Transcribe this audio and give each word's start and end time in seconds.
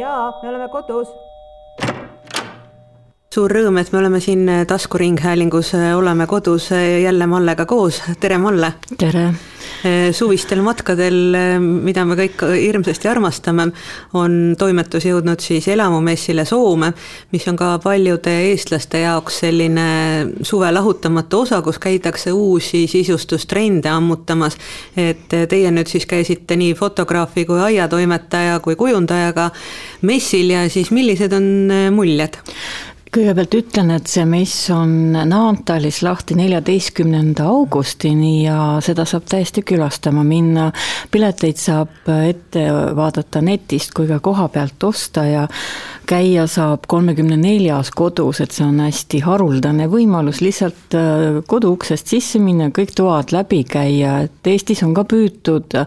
jaa, 0.00 0.38
me 0.42 0.48
oleme 0.48 0.68
kodus 0.68 1.08
suur 3.36 3.52
rõõm, 3.52 3.76
et 3.80 3.90
me 3.92 4.00
oleme 4.00 4.20
siin 4.24 4.48
taskuringhäälingus 4.68 5.74
Oleme 5.96 6.24
kodus 6.26 6.70
jälle 6.72 7.26
Mallega 7.28 7.66
koos, 7.68 8.00
tere 8.20 8.38
Malle! 8.40 8.72
tere! 8.96 9.28
suvistel 10.16 10.62
matkadel, 10.64 11.36
mida 11.60 12.04
me 12.08 12.16
kõik 12.16 12.40
hirmsasti 12.48 13.10
armastame, 13.10 13.66
on 14.16 14.54
toimetus 14.58 15.04
jõudnud 15.04 15.42
siis 15.42 15.68
elamumessile 15.68 16.46
Soome, 16.48 16.92
mis 17.34 17.44
on 17.50 17.58
ka 17.60 17.74
paljude 17.84 18.32
eestlaste 18.48 19.02
jaoks 19.04 19.42
selline 19.44 19.86
suve 20.40 20.72
lahutamatu 20.72 21.44
osa, 21.44 21.60
kus 21.66 21.78
käidakse 21.82 22.32
uusi 22.32 22.86
sisustustrende 22.90 23.92
ammutamas. 23.92 24.56
et 24.96 25.28
teie 25.28 25.70
nüüd 25.70 25.92
siis 25.92 26.06
käisite 26.08 26.56
nii 26.56 26.74
fotograafi 26.74 27.44
kui 27.44 27.60
aiatoimetaja 27.60 28.60
kui 28.64 28.76
kujundajaga 28.80 29.50
messil 30.02 30.50
ja 30.56 30.68
siis 30.70 30.90
millised 30.90 31.36
on 31.36 31.50
muljed? 31.92 32.40
Kõigepealt 33.14 33.54
ütlen, 33.56 33.90
et 33.94 34.10
see 34.10 34.24
mess 34.28 34.70
on 34.74 35.14
Naantalis 35.14 36.02
lahti 36.04 36.36
neljateistkümnenda 36.38 37.46
augustini 37.48 38.44
ja 38.44 38.76
seda 38.84 39.06
saab 39.08 39.28
täiesti 39.30 39.62
külastama 39.66 40.24
minna. 40.26 40.70
pileteid 41.10 41.56
saab 41.60 42.08
ette 42.28 42.66
vaadata 42.96 43.40
netist 43.40 43.94
kui 43.94 44.08
ka 44.08 44.18
koha 44.20 44.48
pealt 44.48 44.82
osta 44.84 45.24
ja 45.24 45.46
käia 46.06 46.46
saab 46.46 46.86
kolmekümne 46.88 47.36
neljas 47.36 47.90
kodus, 47.90 48.40
et 48.40 48.54
see 48.54 48.66
on 48.66 48.80
hästi 48.82 49.20
haruldane 49.24 49.88
võimalus 49.90 50.42
lihtsalt 50.42 50.94
äh, 50.94 51.40
kodu 51.46 51.72
uksest 51.74 52.10
sisse 52.10 52.38
minna, 52.42 52.68
kõik 52.74 52.94
toad 52.96 53.32
läbi 53.34 53.62
käia, 53.64 54.20
et 54.26 54.50
Eestis 54.50 54.82
on 54.86 54.94
ka 54.94 55.06
püütud 55.08 55.78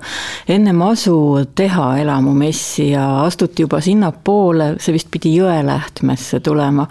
ennem 0.48 0.82
asu 0.88 1.46
teha 1.56 1.92
elamumessi 2.02 2.90
ja 2.94 3.06
astuti 3.24 3.64
juba 3.68 3.80
sinnapoole, 3.84 4.74
see 4.80 4.96
vist 4.96 5.12
pidi 5.12 5.36
Jõelähtmesse 5.40 6.42
tulema 6.44 6.88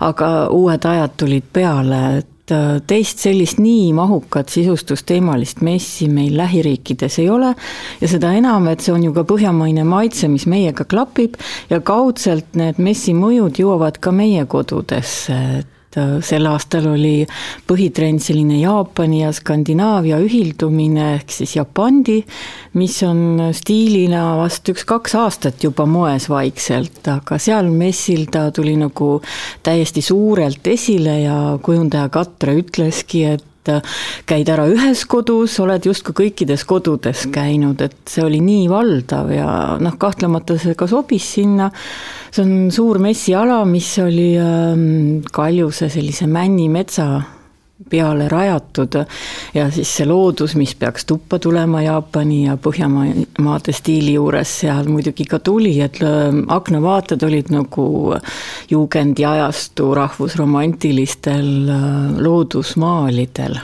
aga 0.00 0.48
uued 0.54 0.84
ajad 0.84 1.14
tulid 1.20 1.46
peale, 1.52 2.02
et 2.18 2.54
äh, 2.54 2.80
teist 2.86 3.22
sellist 3.24 3.60
nii 3.62 3.92
mahukat 3.96 4.52
sisustusteemalist 4.52 5.62
messi 5.66 6.08
meil 6.12 6.36
lähiriikides 6.36 7.18
ei 7.22 7.30
ole. 7.30 7.54
ja 8.00 8.08
seda 8.08 8.32
enam, 8.36 8.68
et 8.68 8.84
see 8.84 8.94
on 8.94 9.08
ju 9.08 9.14
ka 9.16 9.24
põhjamaine 9.28 9.84
maitse, 9.88 10.28
mis 10.28 10.46
meiega 10.46 10.84
klapib 10.84 11.38
ja 11.70 11.80
kaudselt 11.80 12.54
need 12.58 12.78
messi 12.82 13.14
mõjud 13.16 13.60
jõuavad 13.60 14.00
ka 14.00 14.12
meie 14.12 14.46
kodudesse, 14.46 15.40
et 15.62 15.77
Äh, 15.98 16.18
sel 16.24 16.46
aastal 16.48 16.86
oli 16.92 17.26
põhitrend 17.68 18.22
selline 18.22 18.60
Jaapani 18.60 19.22
ja 19.22 19.32
Skandinaavia 19.34 20.18
ühildumine 20.22 21.12
ehk 21.16 21.32
siis 21.34 21.56
Japandi, 21.56 22.18
mis 22.78 22.96
on 23.06 23.50
stiilina 23.56 24.22
vast 24.38 24.68
üks-kaks 24.72 25.16
aastat 25.18 25.64
juba 25.64 25.86
moes 25.88 26.28
vaikselt, 26.30 27.02
aga 27.10 27.40
seal 27.42 27.70
messil 27.74 28.26
ta 28.32 28.48
tuli 28.54 28.76
nagu 28.78 29.18
täiesti 29.66 30.04
suurelt 30.04 30.66
esile 30.70 31.20
ja 31.24 31.38
kujundaja 31.62 32.10
Katre 32.12 32.58
ütleski, 32.62 33.24
et 33.34 33.46
et 33.58 33.88
käid 34.28 34.48
ära 34.48 34.66
ühes 34.70 35.04
kodus, 35.10 35.58
oled 35.62 35.84
justkui 35.88 36.16
kõikides 36.22 36.64
kodudes 36.68 37.26
käinud, 37.32 37.80
et 37.84 37.96
see 38.08 38.24
oli 38.24 38.40
nii 38.44 38.68
valdav 38.70 39.32
ja 39.34 39.48
noh, 39.80 39.96
kahtlemata 40.00 40.58
see 40.60 40.76
ka 40.78 40.88
sobis 40.90 41.26
sinna. 41.38 41.70
see 42.30 42.44
on 42.44 42.70
suur 42.74 42.98
messiala, 43.02 43.64
mis 43.64 43.90
oli 44.02 44.30
ähm, 44.40 45.24
Kaljuse 45.32 45.88
sellise 45.92 46.26
männimetsa 46.26 47.37
peale 47.90 48.28
rajatud. 48.28 48.98
Ja 49.54 49.68
siis 49.74 49.90
see 49.98 50.06
loodus, 50.08 50.54
mis 50.58 50.74
peaks 50.78 51.06
tuppa 51.08 51.38
tulema 51.42 51.82
Jaapani 51.82 52.44
ja 52.46 52.56
Põhjamaade 52.60 53.74
stiili 53.76 54.14
juures 54.16 54.52
seal 54.62 54.88
muidugi 54.92 55.26
ka 55.28 55.40
tuli, 55.44 55.74
et 55.84 56.00
ähm, 56.04 56.44
aknavaated 56.52 57.22
olid 57.26 57.52
nagu 57.54 57.88
juugendi 58.70 59.26
ajastu 59.28 59.92
rahvusromantilistel 59.98 61.50
äh, 61.72 62.22
loodusmaalidel, 62.22 63.58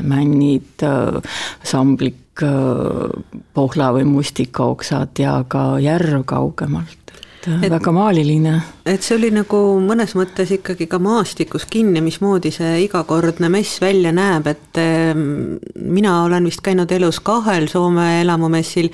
männid, 0.00 0.86
äh, 0.86 1.20
samblik, 1.64 2.42
äh, 2.42 3.42
pohla 3.54 3.92
või 3.96 4.06
mustikaoksad 4.08 5.22
ja 5.22 5.40
ka 5.48 5.64
järv 5.82 6.24
kaugemalt 6.28 6.99
et 7.48 7.70
väga 7.72 7.92
maaliline. 7.92 8.54
et 8.86 9.02
see 9.02 9.16
oli 9.16 9.30
nagu 9.34 9.58
mõnes 9.84 10.12
mõttes 10.18 10.50
ikkagi 10.56 10.86
ka 10.90 10.98
maastikus 11.02 11.66
kinni, 11.70 12.02
mismoodi 12.04 12.52
see 12.54 12.84
igakordne 12.84 13.48
mess 13.52 13.80
välja 13.80 14.12
näeb, 14.12 14.46
et 14.50 14.80
ehm, 14.80 15.56
mina 15.80 16.22
olen 16.24 16.48
vist 16.48 16.62
käinud 16.64 16.90
elus 16.92 17.20
kahel 17.24 17.68
Soome 17.70 18.20
elamumessil, 18.20 18.90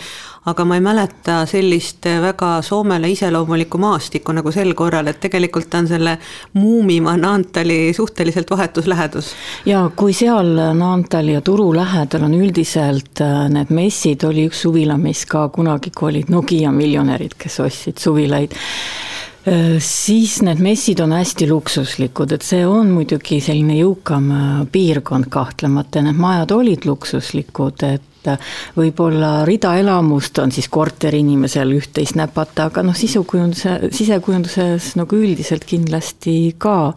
aga 0.46 0.64
ma 0.64 0.76
ei 0.78 0.84
mäleta 0.84 1.40
sellist 1.48 2.06
väga 2.22 2.60
Soomele 2.62 3.10
iseloomulikku 3.10 3.78
maastikku 3.82 4.34
nagu 4.36 4.52
sel 4.54 4.74
korral, 4.78 5.08
et 5.10 5.20
tegelikult 5.20 5.74
on 5.74 5.88
selle 5.90 6.18
Muumimaa 6.54 7.16
Naantali 7.16 7.92
suhteliselt 7.96 8.50
vahetus 8.50 8.86
lähedus. 8.86 9.32
ja 9.66 9.90
kui 9.96 10.12
seal 10.12 10.54
Naantali 10.78 11.34
ja 11.34 11.40
Turu 11.40 11.72
lähedal 11.74 12.28
on 12.28 12.34
üldiselt 12.34 13.20
äh, 13.20 13.48
need 13.50 13.72
messid, 13.74 14.24
oli 14.24 14.46
üks 14.50 14.62
suvilamess 14.66 15.26
ka 15.26 15.48
kunagi, 15.48 15.90
kui 15.90 16.10
olid 16.12 16.30
Nokia 16.30 16.72
miljonärid, 16.72 17.34
kes 17.38 17.60
ostsid 17.64 17.98
suvilaid 18.02 18.35
äh, 18.44 19.76
siis 19.82 20.40
need 20.46 20.60
messid 20.64 21.00
on 21.04 21.14
hästi 21.16 21.48
luksuslikud, 21.50 22.36
et 22.36 22.46
see 22.46 22.66
on 22.66 22.92
muidugi 22.96 23.40
selline 23.44 23.78
jõukam 23.80 24.28
äh, 24.32 24.58
piirkond 24.72 25.30
kahtlemata, 25.32 26.04
need 26.04 26.20
majad 26.20 26.54
olid 26.56 26.88
luksuslikud, 26.88 27.86
et 27.88 28.12
et 28.26 28.76
võib-olla 28.76 29.44
rida 29.48 29.74
elamust 29.80 30.38
on 30.42 30.52
siis 30.54 30.68
korteriinimesel 30.72 31.74
üht-teist 31.76 32.16
näpata, 32.18 32.68
aga 32.70 32.84
noh, 32.86 32.96
sisukujunduse, 32.96 33.90
sisekujunduses 33.94 34.94
nagu 35.00 35.18
üldiselt 35.18 35.66
kindlasti 35.68 36.54
ka. 36.58 36.92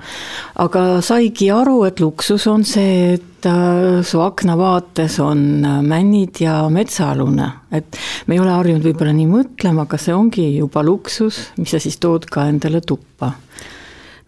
aga 0.59 0.85
saigi 1.06 1.50
aru, 1.53 1.84
et 1.88 2.00
luksus 2.00 2.47
on 2.47 2.66
see, 2.68 3.16
et 3.18 3.47
äh, 3.47 4.01
su 4.03 4.22
aknavaates 4.23 5.19
on 5.23 5.66
äh, 5.66 5.81
männid 5.85 6.41
ja 6.44 6.62
metsaalune, 6.69 7.51
et 7.72 8.00
me 8.28 8.35
ei 8.35 8.44
ole 8.44 8.56
harjunud 8.56 8.85
võib-olla 8.85 9.13
nii 9.16 9.29
mõtlema, 9.29 9.88
aga 9.88 10.01
see 10.01 10.16
ongi 10.16 10.50
juba 10.57 10.84
luksus, 10.84 11.50
mis 11.57 11.75
sa 11.75 11.81
siis 11.81 12.00
tood 12.01 12.28
ka 12.31 12.50
endale 12.50 12.81
tuppa 12.81 13.34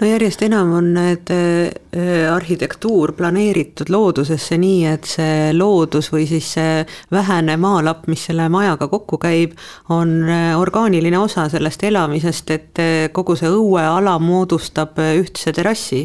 no 0.02 0.08
järjest 0.10 0.42
enam 0.42 0.72
on 0.74 0.88
need 0.96 1.30
äh, 1.34 2.34
arhitektuur 2.34 3.14
planeeritud 3.18 3.92
loodusesse 3.94 4.58
nii, 4.58 4.80
et 4.90 5.10
see 5.10 5.52
loodus 5.54 6.10
või 6.14 6.26
siis 6.30 6.48
see 6.56 6.80
vähene 7.14 7.58
maalapp, 7.62 8.08
mis 8.12 8.26
selle 8.30 8.48
majaga 8.52 8.90
kokku 8.92 9.20
käib, 9.22 9.54
on 9.94 10.16
äh, 10.26 10.56
orgaaniline 10.58 11.20
osa 11.22 11.46
sellest 11.54 11.86
elamisest, 11.86 12.56
et 12.56 12.82
äh, 12.82 13.06
kogu 13.14 13.38
see 13.38 13.52
õueala 13.52 14.18
moodustab 14.22 14.98
ühtse 15.22 15.54
terrassi. 15.54 16.02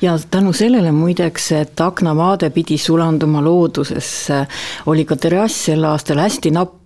ja 0.00 0.16
tänu 0.30 0.52
sellele 0.52 0.92
muideks, 0.92 1.52
et 1.52 1.80
aknavaade 1.80 2.50
pidi 2.50 2.78
sulanduma 2.78 3.44
loodusesse, 3.44 4.44
oli 4.86 5.04
ka 5.04 5.16
terrass 5.16 5.68
sel 5.68 5.84
aastal 5.84 6.24
hästi 6.24 6.54
napp 6.56 6.78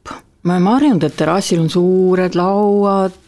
me 0.42 0.56
oleme 0.56 0.70
harjunud, 0.74 1.04
et 1.06 1.14
terrassil 1.16 1.60
on 1.62 1.68
suured 1.70 2.34
lauad, 2.34 3.18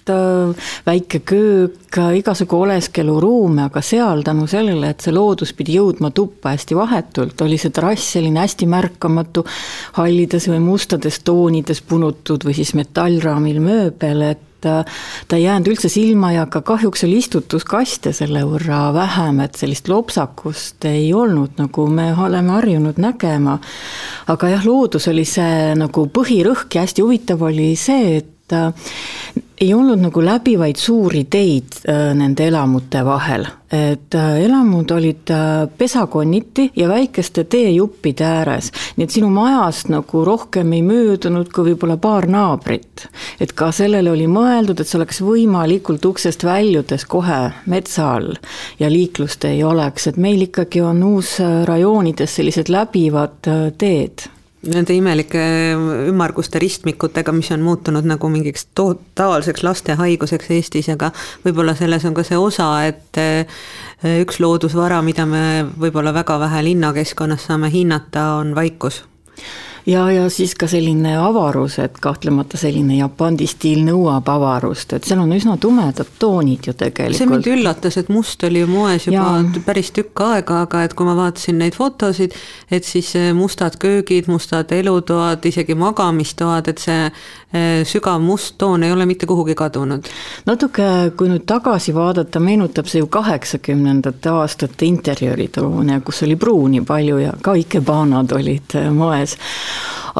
väike 0.85 1.21
köök, 1.25 1.99
igasugu 2.19 2.59
oleskeluruume, 2.67 3.69
aga 3.69 3.83
seal 3.85 4.25
tänu 4.27 4.49
sellele, 4.51 4.91
et 4.91 5.05
see 5.05 5.15
loodus 5.15 5.55
pidi 5.57 5.79
jõudma 5.79 6.11
tuppa 6.15 6.53
hästi 6.57 6.77
vahetult, 6.77 7.45
oli 7.47 7.59
see 7.61 7.73
terrass 7.75 8.17
selline 8.17 8.43
hästi 8.43 8.69
märkamatu, 8.71 9.47
hallides 10.01 10.51
või 10.51 10.61
mustades 10.67 11.21
toonides 11.25 11.85
punutud 11.87 12.45
või 12.45 12.59
siis 12.59 12.75
metallraamil 12.75 13.63
mööbel, 13.63 14.27
et 14.35 14.51
äh, 14.69 14.85
ta 15.29 15.39
ei 15.39 15.47
jäänud 15.47 15.71
üldse 15.73 15.89
silma 15.93 16.33
ja 16.35 16.47
ka 16.47 16.63
kahjuks 16.67 17.05
oli 17.07 17.19
istutuskaste 17.23 18.13
selle 18.17 18.45
võrra 18.49 18.89
vähem, 18.95 19.41
et 19.45 19.59
sellist 19.61 19.89
lopsakust 19.89 20.85
ei 20.91 21.13
olnud, 21.15 21.57
nagu 21.61 21.87
me 21.89 22.11
oleme 22.27 22.57
harjunud 22.59 23.01
nägema. 23.01 23.59
aga 24.27 24.49
jah, 24.57 24.67
loodus 24.67 25.09
oli 25.09 25.25
see 25.29 25.75
nagu 25.79 26.07
põhirõhk 26.07 26.75
ja 26.75 26.85
hästi 26.87 27.03
huvitav 27.03 27.43
oli 27.43 27.75
see, 27.77 28.17
et 28.19 28.34
äh, 28.52 28.73
ei 29.61 29.75
olnud 29.75 30.00
nagu 30.02 30.23
läbivaid 30.25 30.76
suuri 30.76 31.25
teid 31.31 31.79
äh, 31.88 32.11
nende 32.17 32.46
elamute 32.49 33.05
vahel, 33.06 33.46
et 33.73 34.14
äh, 34.14 34.41
elamud 34.44 34.91
olid 34.91 35.31
pesakonniti 35.79 36.70
ja 36.76 36.88
väikeste 36.88 37.44
teejuppide 37.44 38.26
ääres, 38.26 38.70
nii 38.96 39.06
et 39.06 39.17
sinu 39.17 39.31
majast 39.32 39.88
nagu 39.93 40.25
rohkem 40.26 40.73
ei 40.76 40.82
möödunud 40.85 41.49
kui 41.55 41.70
võib-olla 41.70 41.96
paar 41.96 42.29
naabrit. 42.29 43.06
et 43.41 43.52
ka 43.52 43.70
sellele 43.73 44.11
oli 44.11 44.26
mõeldud, 44.26 44.81
et 44.81 44.88
see 44.88 44.99
oleks 44.99 45.23
võimalikult 45.25 46.05
uksest 46.05 46.44
väljudes 46.44 47.08
kohe 47.08 47.40
metsa 47.67 48.12
all 48.19 48.35
ja 48.79 48.90
liiklust 48.90 49.44
ei 49.49 49.64
oleks, 49.64 50.06
et 50.06 50.17
meil 50.17 50.49
ikkagi 50.50 50.85
on 50.85 51.02
uusrajoonides 51.14 52.40
sellised 52.40 52.69
läbivad 52.69 53.52
teed 53.79 54.29
nende 54.70 54.94
imelike 54.96 55.40
ümmarguste 56.08 56.61
ristmikutega, 56.62 57.32
mis 57.37 57.50
on 57.55 57.64
muutunud 57.64 58.06
nagu 58.08 58.28
mingiks 58.32 58.69
totaalseks 58.75 59.64
lastehaiguseks 59.66 60.50
Eestis, 60.56 60.88
aga 60.93 61.11
võib-olla 61.44 61.76
selles 61.78 62.05
on 62.08 62.16
ka 62.16 62.25
see 62.26 62.38
osa, 62.40 62.69
et 62.88 63.20
eh, 63.20 63.58
üks 64.22 64.40
loodusvara, 64.43 65.02
mida 65.06 65.26
me 65.28 65.44
võib-olla 65.81 66.14
väga 66.14 66.38
vähe 66.46 66.64
linnakeskkonnas 66.70 67.49
saame 67.50 67.72
hinnata, 67.75 68.31
on 68.40 68.55
vaikus 68.56 69.02
ja, 69.87 70.11
ja 70.11 70.29
siis 70.31 70.55
ka 70.55 70.67
selline 70.71 71.15
avarus, 71.21 71.79
et 71.83 71.99
kahtlemata 72.03 72.59
selline 72.61 72.97
Japani 72.99 73.47
stiil 73.49 73.85
nõuab 73.85 74.29
avarust, 74.33 74.95
et 74.97 75.05
seal 75.05 75.21
on 75.21 75.33
üsna 75.37 75.57
tumedad 75.61 76.09
toonid 76.19 76.69
ju 76.69 76.75
tegelikult. 76.79 77.19
see 77.19 77.29
mind 77.29 77.49
üllatas, 77.53 77.99
et 78.01 78.09
must 78.13 78.45
oli 78.49 78.63
ju 78.63 78.71
moes 78.71 79.09
juba 79.09 79.27
ja. 79.43 79.63
päris 79.67 79.93
tükk 79.95 80.25
aega, 80.25 80.63
aga 80.65 80.85
et 80.87 80.95
kui 80.97 81.09
ma 81.09 81.17
vaatasin 81.19 81.61
neid 81.61 81.77
fotosid, 81.77 82.37
et 82.71 82.85
siis 82.85 83.13
mustad 83.37 83.77
köögid, 83.81 84.29
mustad 84.33 84.73
elutoad, 84.73 85.45
isegi 85.45 85.77
magamistoad, 85.79 86.73
et 86.73 86.81
see 86.81 87.05
eh, 87.05 87.85
sügav 87.89 88.23
must 88.25 88.57
toon 88.59 88.87
ei 88.87 88.93
ole 88.93 89.07
mitte 89.07 89.29
kuhugi 89.29 89.55
kadunud. 89.59 90.09
natuke, 90.47 90.89
kui 91.17 91.29
nüüd 91.29 91.45
tagasi 91.47 91.95
vaadata, 91.95 92.41
meenutab 92.41 92.89
see 92.89 93.05
ju 93.05 93.11
kaheksakümnendate 93.13 94.33
aastate 94.33 94.89
interjööritoone, 94.89 96.01
kus 96.01 96.23
oli 96.25 96.37
pruuni 96.41 96.81
palju 96.85 97.21
ja 97.21 97.37
ka 97.43 97.55
ikebanad 97.59 98.33
olid 98.33 98.79
eh, 98.81 98.91
moes 98.91 99.37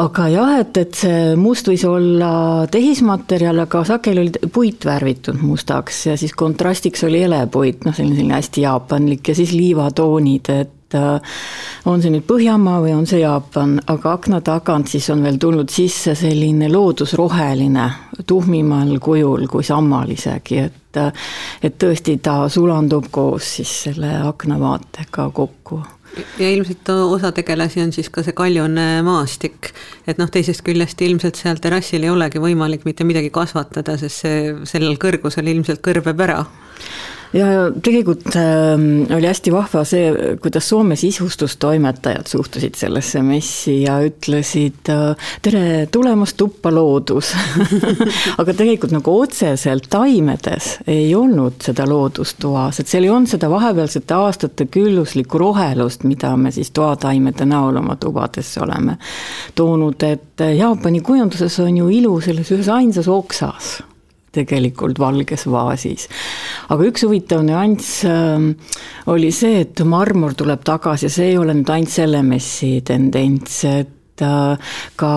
aga 0.01 0.29
jah, 0.33 0.53
et, 0.61 0.77
et 0.83 0.97
see 0.99 1.35
must 1.39 1.69
võis 1.71 1.85
olla 1.87 2.67
tehismaterjal, 2.71 3.63
aga 3.65 3.85
sageli 3.87 4.25
oli 4.25 4.51
puit 4.53 4.87
värvitud 4.87 5.39
mustaks 5.43 6.07
ja 6.11 6.17
siis 6.19 6.35
kontrastiks 6.37 7.05
oli 7.07 7.23
helepuit, 7.23 7.85
noh, 7.87 7.95
selline, 7.95 8.19
selline 8.19 8.39
hästi 8.39 8.65
jaapanlik 8.67 9.31
ja 9.31 9.37
siis 9.39 9.55
liivatoonid, 9.55 10.51
et 10.51 10.99
äh, 10.99 11.39
on 11.91 12.03
see 12.03 12.11
nüüd 12.15 12.27
Põhjamaa 12.27 12.81
või 12.83 12.95
on 12.97 13.07
see 13.07 13.23
Jaapan, 13.23 13.77
aga 13.95 14.17
akna 14.19 14.41
tagant 14.45 14.91
siis 14.91 15.07
on 15.15 15.23
veel 15.23 15.39
tulnud 15.43 15.71
sisse 15.71 16.17
selline 16.19 16.71
loodusroheline, 16.73 17.89
tuhmimal 18.27 18.97
kujul 19.03 19.47
kui 19.51 19.67
sammal 19.67 20.11
isegi, 20.15 20.63
et 20.65 20.99
äh, 20.99 21.27
et 21.63 21.79
tõesti 21.79 22.19
ta 22.23 22.43
sulandub 22.51 23.13
koos 23.15 23.59
siis 23.61 23.83
selle 23.87 24.17
aknavaatega 24.27 25.31
kokku 25.35 25.85
ja 26.39 26.51
ilmselt 26.51 26.89
osa 26.95 27.33
tegelasi 27.33 27.83
on 27.83 27.93
siis 27.95 28.11
ka 28.13 28.23
see 28.27 28.37
kaljune 28.37 28.87
maastik, 29.07 29.73
et 30.07 30.21
noh, 30.21 30.31
teisest 30.31 30.65
küljest 30.67 31.01
ilmselt 31.05 31.41
seal 31.41 31.61
terrassil 31.63 32.05
ei 32.05 32.13
olegi 32.13 32.43
võimalik 32.43 32.87
mitte 32.89 33.07
midagi 33.09 33.33
kasvatada, 33.35 33.99
sest 34.01 34.25
see 34.25 34.55
sellel 34.69 34.99
kõrgusel 35.01 35.49
ilmselt 35.51 35.83
kõrbeb 35.85 36.25
ära 36.27 36.43
ja 37.35 37.47
tegelikult 37.83 38.27
äh, 38.37 38.75
oli 39.17 39.27
hästi 39.27 39.53
vahva 39.53 39.83
see, 39.89 40.37
kuidas 40.43 40.69
Soome 40.69 40.97
sisustustoimetajad 40.97 42.29
suhtusid 42.31 42.79
sellesse 42.79 43.23
messi 43.27 43.81
ja 43.83 43.99
ütlesid 44.07 44.91
äh, 44.93 45.31
tere 45.43 45.87
tulemast 45.93 46.37
tuppa, 46.41 46.73
loodus. 46.75 47.33
Aga 48.41 48.55
tegelikult 48.55 48.95
nagu 48.95 49.17
otseselt 49.21 49.89
taimedes 49.93 50.79
ei 50.91 51.11
olnud 51.15 51.59
seda 51.65 51.87
loodust 51.89 52.39
toas, 52.43 52.81
et 52.81 52.91
seal 52.91 53.09
ei 53.09 53.13
olnud 53.15 53.31
seda 53.31 53.51
vahepealsete 53.53 54.17
aastate 54.17 54.69
külluslikku 54.73 55.41
rohelust, 55.41 56.07
mida 56.09 56.35
me 56.41 56.55
siis 56.55 56.71
toataimede 56.75 57.49
näol 57.49 57.83
oma 57.83 57.99
tubadesse 58.01 58.63
oleme 58.63 58.99
toonud, 59.55 60.07
et 60.07 60.47
Jaapani 60.55 61.03
kujunduses 61.05 61.59
on 61.65 61.83
ju 61.83 61.91
ilu 61.99 62.15
selles 62.23 62.55
ühes 62.55 62.71
ainsas 62.73 63.11
oksas 63.11 63.75
tegelikult 64.35 64.99
valges 65.01 65.47
vaasis. 65.51 66.09
aga 66.69 66.91
üks 66.91 67.07
huvitav 67.07 67.45
nüanss 67.47 68.05
äh, 68.09 68.51
oli 69.11 69.33
see, 69.35 69.65
et 69.65 69.85
marmor 69.85 70.35
tuleb 70.39 70.65
tagasi 70.65 71.09
ja 71.09 71.13
see 71.13 71.33
ei 71.33 71.39
ole 71.39 71.57
nüüd 71.57 71.71
ainult 71.71 71.93
selle 71.93 72.23
messi 72.25 72.79
tendents, 72.87 73.59
et 73.69 74.23
äh, 74.25 74.73
ka 74.97 75.11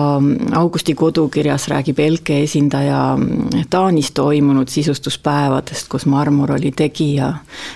Augusti 0.58 0.94
kodukirjas 0.98 1.68
räägib 1.72 2.00
Elke 2.02 2.42
esindaja 2.44 3.00
mm, 3.16 3.64
Taanis 3.70 4.12
toimunud 4.16 4.68
sisustuspäevadest, 4.68 5.88
kus 5.88 6.06
marmor 6.06 6.52
oli 6.58 6.72
tegija. 6.76 7.32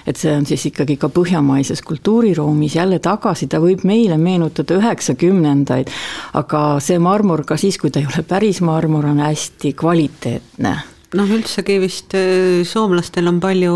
et 0.07 0.17
see 0.17 0.37
on 0.37 0.47
siis 0.47 0.67
ikkagi 0.69 0.97
ka 1.01 1.09
põhjamaises 1.09 1.83
kultuuriruumis 1.87 2.77
jälle 2.77 2.99
tagasi, 2.99 3.47
ta 3.47 3.63
võib 3.63 3.87
meile 3.89 4.19
meenutada 4.19 4.77
üheksakümnendaid, 4.81 5.91
aga 6.39 6.63
see 6.81 6.99
marmor 6.99 7.47
ka 7.49 7.57
siis, 7.57 7.79
kui 7.79 7.91
ta 7.91 8.03
ei 8.03 8.09
ole 8.11 8.25
päris 8.27 8.61
marmor, 8.61 9.07
on 9.07 9.23
hästi 9.25 9.73
kvaliteetne 9.79 10.92
noh, 11.19 11.29
üldsegi 11.29 11.77
vist 11.83 12.15
äh, 12.17 12.63
soomlastel 12.65 13.29
on 13.29 13.39
palju 13.43 13.73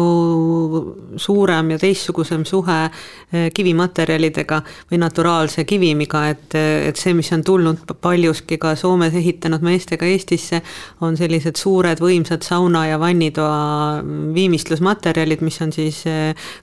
suurem 1.20 1.74
ja 1.74 1.78
teistsugusem 1.80 2.46
suhe 2.48 2.76
äh, 2.86 3.48
kivimaterjalidega 3.54 4.62
või 4.90 5.00
naturaalse 5.02 5.66
kivimiga, 5.68 6.22
et, 6.32 6.56
äh, 6.56 6.86
et 6.88 7.00
see, 7.00 7.12
mis 7.16 7.28
on 7.36 7.44
tulnud 7.44 7.82
paljuski 8.00 8.56
ka 8.62 8.72
Soomes 8.78 9.16
ehitanud 9.20 9.64
meestega 9.66 10.08
Eestisse, 10.08 10.62
on 11.04 11.18
sellised 11.20 11.60
suured 11.60 12.00
võimsad 12.00 12.46
sauna 12.46 12.86
ja 12.88 13.00
vannitoa 13.00 14.00
viimistlusmaterjalid, 14.36 15.44
mis 15.44 15.60
on 15.64 15.72
siis 15.74 16.02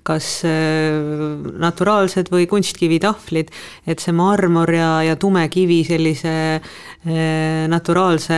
kas 0.06 0.30
naturaalsed 1.64 2.30
või 2.34 2.48
kunstkivitahvlid, 2.50 3.52
et 3.90 4.02
see 4.02 4.14
marmor 4.16 4.72
ja, 4.74 4.90
ja 5.06 5.16
tume 5.20 5.46
kivi 5.54 5.82
sellise 5.88 6.34
naturaalse 7.70 8.36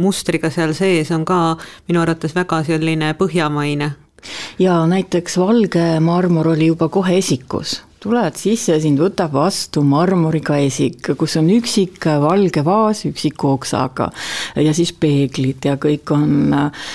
mustriga 0.00 0.48
seal 0.52 0.72
sees 0.76 1.10
on 1.12 1.26
ka 1.28 1.35
ka 1.36 1.44
minu 1.88 2.02
arvates 2.02 2.34
väga 2.36 2.62
selline 2.70 3.12
põhjamaine. 3.20 3.90
ja 4.58 4.78
näiteks 4.86 5.38
valge 5.38 5.84
marmor 6.00 6.48
oli 6.54 6.72
juba 6.72 6.88
kohe 6.88 7.18
esikus 7.18 7.80
tuled 8.06 8.38
sisse, 8.38 8.78
sind 8.82 9.00
võtab 9.02 9.34
vastu 9.34 9.82
marmoriga 9.86 10.58
esik, 10.62 11.12
kus 11.18 11.36
on 11.40 11.50
üksik 11.52 12.06
valge 12.22 12.62
vaas 12.66 13.02
üksiku 13.08 13.56
oksaga 13.56 14.10
ja 14.62 14.74
siis 14.76 14.92
peeglid 14.94 15.66
ja 15.66 15.76
kõik 15.82 16.12
on 16.14 16.54
äh, 16.54 16.86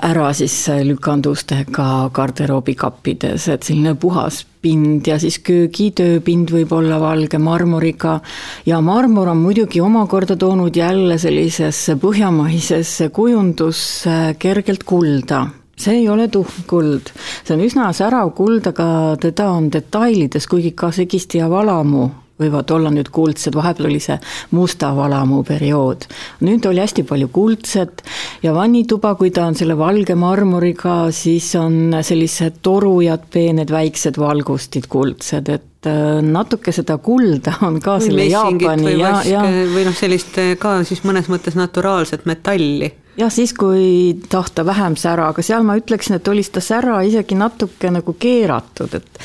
ära 0.00 0.30
siis 0.36 0.56
lükandustega 0.86 2.10
garderoobikappides, 2.16 3.50
et 3.52 3.68
selline 3.68 3.94
puhas 4.00 4.44
pind 4.60 5.06
ja 5.08 5.16
siis 5.20 5.38
köögitööpind 5.44 6.52
võib 6.52 6.72
olla 6.76 6.98
valge 7.00 7.38
marmoriga. 7.40 8.20
ja 8.66 8.80
marmor 8.80 9.28
on 9.32 9.40
muidugi 9.44 9.80
omakorda 9.80 10.36
toonud 10.36 10.76
jälle 10.76 11.18
sellisesse 11.18 11.96
põhjamaisesse 12.00 13.08
kujundusse 13.08 14.36
kergelt 14.38 14.84
kulda 14.84 15.46
see 15.80 16.02
ei 16.02 16.08
ole 16.12 16.28
tuhm 16.28 16.64
kuld, 16.70 17.12
see 17.44 17.56
on 17.56 17.64
üsna 17.64 17.90
särav 17.96 18.34
kuld, 18.36 18.66
aga 18.70 19.16
teda 19.20 19.50
on 19.56 19.70
detailides, 19.72 20.48
kuigi 20.50 20.74
ka 20.76 20.92
segisti 20.94 21.40
ja 21.40 21.48
valamu 21.50 22.08
võivad 22.40 22.70
olla 22.72 22.90
nüüd 22.92 23.10
kuldsed, 23.12 23.54
vahepeal 23.56 23.90
oli 23.90 24.00
see 24.02 24.16
musta 24.56 24.92
valamu 24.96 25.42
periood. 25.46 26.06
nüüd 26.46 26.66
oli 26.70 26.82
hästi 26.82 27.04
palju 27.08 27.28
kuldset 27.32 28.04
ja 28.44 28.54
vannituba, 28.56 29.14
kui 29.18 29.32
ta 29.34 29.46
on 29.48 29.58
selle 29.58 29.76
valge 29.78 30.16
marmoriga, 30.18 31.10
siis 31.14 31.52
on 31.60 31.96
sellised 32.00 32.62
torujad, 32.64 33.28
peened 33.32 33.72
väiksed 33.72 34.20
valgustid 34.20 34.88
kuldsed, 34.88 35.52
et 35.52 35.90
äh, 35.90 36.20
natuke 36.24 36.72
seda 36.72 36.96
kulda 36.98 37.58
on 37.66 37.80
ka 37.82 37.98
või 37.98 38.08
selle 38.08 38.30
Jaapani 38.30 38.96
ja, 38.96 39.14
ja 39.28 39.44
või 39.74 39.84
noh, 39.88 39.96
sellist 39.96 40.40
ka 40.60 40.80
siis 40.88 41.04
mõnes 41.04 41.28
mõttes 41.32 41.58
naturaalset 41.60 42.24
metalli 42.30 42.94
jah, 43.20 43.30
siis 43.32 43.52
kui 43.56 44.18
tahta 44.28 44.64
vähem 44.66 44.96
sära, 44.98 45.30
aga 45.32 45.44
seal 45.44 45.64
ma 45.66 45.76
ütleksin, 45.80 46.18
et 46.18 46.28
oli 46.28 46.44
seda 46.46 46.62
sära 46.64 47.00
isegi 47.06 47.36
natuke 47.38 47.90
nagu 47.92 48.14
keeratud, 48.20 48.94
et 48.96 49.20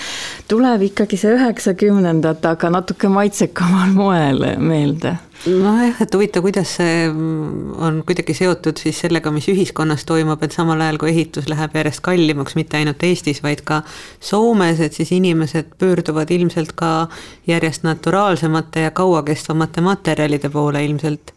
tuleb 0.51 0.87
ikkagi 0.89 1.19
see 1.19 1.35
üheksakümnendate, 1.37 2.55
aga 2.55 2.73
natuke 2.79 3.11
maitsekamal 3.11 3.95
moel 4.01 4.43
meelde. 4.59 5.15
Nojah, 5.45 5.99
et 6.01 6.15
huvitav, 6.15 6.41
kuidas 6.45 6.71
see 6.77 7.09
on 7.11 7.99
kuidagi 8.07 8.33
seotud 8.33 8.79
siis 8.81 9.01
sellega, 9.03 9.29
mis 9.35 9.45
ühiskonnas 9.51 10.05
toimub, 10.07 10.41
et 10.41 10.55
samal 10.55 10.79
ajal 10.81 10.97
kui 11.01 11.11
ehitus 11.11 11.49
läheb 11.51 11.75
järjest 11.75 12.01
kallimaks, 12.05 12.55
mitte 12.57 12.79
ainult 12.79 13.03
Eestis, 13.05 13.43
vaid 13.43 13.61
ka 13.67 13.81
Soomes, 14.23 14.79
et 14.81 14.95
siis 14.95 15.11
inimesed 15.13 15.75
pöörduvad 15.77 16.31
ilmselt 16.33 16.73
ka 16.79 17.09
järjest 17.51 17.85
naturaalsemate 17.85 18.87
ja 18.87 18.95
kauakestvamate 18.95 19.83
materjalide 19.85 20.49
poole 20.49 20.85
ilmselt 20.87 21.34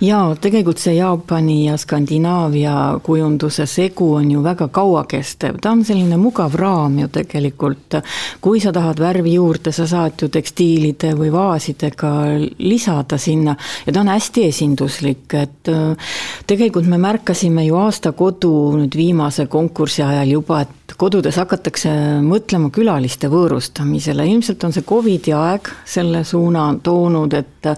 jaa, 0.00 0.34
tegelikult 0.40 0.80
see 0.80 0.94
Jaapani 0.96 1.66
ja 1.66 1.76
Skandinaavia 1.76 2.74
kujunduse 3.02 3.66
segu 3.66 4.14
on 4.14 4.30
ju 4.30 4.42
väga 4.42 4.68
kauakestev, 4.68 5.58
ta 5.60 5.72
on 5.74 5.84
selline 5.84 6.16
mugav 6.20 6.54
raam 6.54 6.98
ju 6.98 7.08
tegelikult. 7.08 8.00
kui 8.40 8.60
sa 8.60 8.72
tahad 8.72 9.00
värvi 9.00 9.34
juurde, 9.34 9.72
sa 9.72 9.86
saad 9.86 10.22
ju 10.22 10.28
tekstiilide 10.28 11.14
või 11.18 11.32
vaasidega 11.32 12.12
lisada 12.58 13.18
sinna 13.18 13.56
ja 13.86 13.92
ta 13.92 14.00
on 14.00 14.08
hästi 14.08 14.46
esinduslik, 14.48 15.34
et 15.34 15.68
äh, 15.68 16.12
tegelikult 16.46 16.86
me 16.86 16.98
märkasime 16.98 17.64
ju 17.66 17.76
aasta 17.76 18.12
kodu 18.12 18.52
nüüd 18.76 18.96
viimase 18.96 19.46
konkursi 19.46 20.02
ajal 20.02 20.36
juba, 20.38 20.60
et 20.62 20.79
kodudes 20.98 21.36
hakatakse 21.40 21.90
mõtlema 22.24 22.70
külaliste 22.74 23.30
võõrustamisele, 23.30 24.26
ilmselt 24.30 24.64
on 24.66 24.74
see 24.74 24.86
Covidi 24.86 25.34
aeg 25.36 25.70
selle 25.88 26.22
suuna 26.28 26.68
toonud, 26.82 27.34
et 27.38 27.70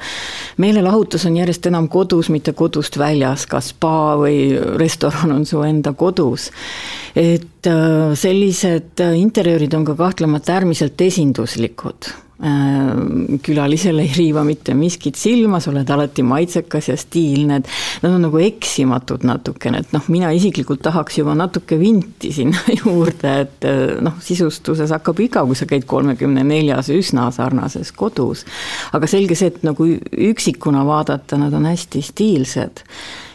meelelahutus 0.62 1.26
on 1.28 1.36
järjest 1.40 1.68
enam 1.70 1.88
kodus, 1.92 2.30
mitte 2.32 2.54
kodust 2.56 2.98
väljas, 3.00 3.46
kas 3.50 3.72
spa 3.74 4.14
või 4.20 4.52
restoran 4.80 5.36
on 5.38 5.46
su 5.48 5.62
enda 5.66 5.92
kodus. 5.92 6.50
et 7.16 7.66
äh, 7.68 8.12
sellised 8.16 9.00
interjöörid 9.16 9.74
on 9.74 9.84
ka 9.84 9.94
kahtlemata 9.94 10.54
äärmiselt 10.56 11.00
esinduslikud 11.00 12.12
külalisele 13.42 14.02
ei 14.02 14.12
riiva 14.16 14.42
mitte 14.44 14.74
miskit 14.74 15.18
silma, 15.18 15.60
sa 15.62 15.70
oled 15.70 15.90
alati 15.94 16.24
maitsekas 16.26 16.88
ja 16.90 16.96
stiilne, 16.98 17.60
et 17.60 18.02
nad 18.02 18.16
on 18.16 18.24
nagu 18.26 18.40
eksimatud 18.42 19.22
natukene, 19.28 19.82
et 19.84 19.94
noh, 19.94 20.08
mina 20.10 20.32
isiklikult 20.34 20.82
tahaks 20.82 21.20
juba 21.20 21.36
natuke 21.38 21.78
vinti 21.78 22.32
sinna 22.34 22.58
juurde, 22.80 23.34
et 23.44 23.68
äh, 23.68 23.82
noh, 24.02 24.18
sisustuses 24.24 24.90
hakkab 24.96 25.22
iga, 25.22 25.46
kui 25.46 25.58
sa 25.58 25.68
käid 25.70 25.86
kolmekümne 25.90 26.42
neljas 26.46 26.90
üsna 26.94 27.28
sarnases 27.34 27.94
kodus. 27.94 28.46
aga 28.92 29.10
selge 29.10 29.38
see, 29.38 29.52
et 29.54 29.62
nagu 29.66 29.86
üksikuna 29.86 30.86
vaadata, 30.88 31.38
nad 31.38 31.54
on 31.54 31.70
hästi 31.70 32.02
stiilsed 32.10 32.82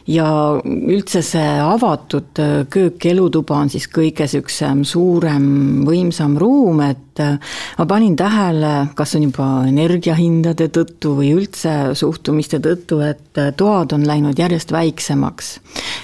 ja 0.08 0.28
üldse 0.64 1.22
see 1.26 1.48
avatud 1.62 2.40
äh, 2.40 2.54
köök, 2.72 3.06
elutuba 3.12 3.60
on 3.62 3.72
siis 3.72 3.88
kõige 3.92 4.26
niisugusem 4.28 4.84
suurem, 4.88 5.48
võimsam 5.88 6.38
ruum, 6.40 6.82
et 6.86 7.22
äh, 7.24 7.36
ma 7.78 7.88
panin 7.90 8.16
tähele, 8.20 8.74
kas 8.98 9.18
on 9.20 9.28
juba 9.28 9.50
energiahindade 9.68 10.70
tõttu 10.74 11.18
või 11.20 11.34
üldse 11.36 11.76
suhtumiste 12.00 12.62
tõttu, 12.64 13.02
et 13.04 13.42
äh, 13.42 13.52
toad 13.58 13.98
on 13.98 14.08
läinud 14.08 14.40
järjest 14.40 14.72
väiksemaks. 14.72 15.54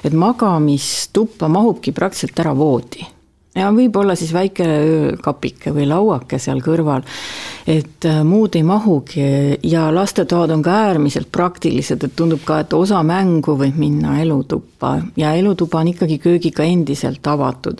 et 0.03 0.13
magamistuppa 0.13 1.47
mahubki 1.47 1.91
praktiliselt 1.95 2.39
ära 2.43 2.55
voodi 2.57 3.07
ja 3.55 3.69
võib-olla 3.73 4.15
siis 4.17 4.33
väike 4.33 4.65
öökapike 4.65 5.73
või 5.75 5.85
lauake 5.89 6.39
seal 6.41 6.61
kõrval 6.65 7.05
et 7.67 8.05
äh, 8.05 8.23
muud 8.27 8.55
ei 8.55 8.63
mahugi 8.63 9.59
ja 9.63 9.87
lastetoad 9.95 10.51
on 10.51 10.63
ka 10.63 10.71
äärmiselt 10.89 11.29
praktilised, 11.31 12.03
et 12.03 12.15
tundub 12.15 12.43
ka, 12.45 12.59
et 12.63 12.73
osa 12.73 13.03
mängu 13.07 13.55
võib 13.59 13.77
minna 13.79 14.17
elutuppa 14.21 14.97
ja 15.17 15.33
elutuba 15.39 15.79
on 15.79 15.93
ikkagi 15.93 16.17
köögiga 16.19 16.63
endiselt 16.67 17.27
avatud. 17.27 17.79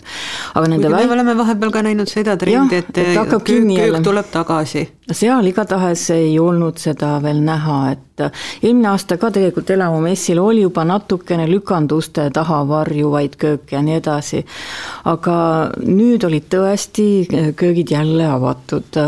aga 0.54 0.68
nende 0.68 0.90
väik... 0.90 1.06
me 1.08 1.18
oleme 1.18 1.36
vahepeal 1.36 1.74
ka 1.74 1.82
näinud 1.84 2.08
seda 2.08 2.36
trendi, 2.40 2.80
et, 2.80 2.96
et 2.96 3.12
köök, 3.12 3.44
köök 3.44 4.00
tuleb 4.04 4.32
tagasi. 4.32 4.88
seal 5.12 5.52
igatahes 5.52 6.08
ei 6.16 6.38
olnud 6.38 6.80
seda 6.80 7.18
veel 7.22 7.44
näha, 7.44 7.80
et 7.92 8.24
eelmine 8.62 8.88
aasta 8.88 9.18
ka 9.18 9.30
tegelikult 9.34 9.70
elamumessil 9.74 10.38
oli 10.40 10.62
juba 10.62 10.84
natukene 10.88 11.44
lükanduste 11.50 12.28
taha 12.32 12.62
varjuvaid 12.68 13.36
kööke 13.36 13.76
ja 13.76 13.82
nii 13.84 13.98
edasi. 14.00 14.44
aga 15.04 15.36
nüüd 15.84 16.24
olid 16.24 16.48
tõesti 16.48 17.08
köögid 17.56 17.92
jälle 17.92 18.28
avatud 18.32 19.00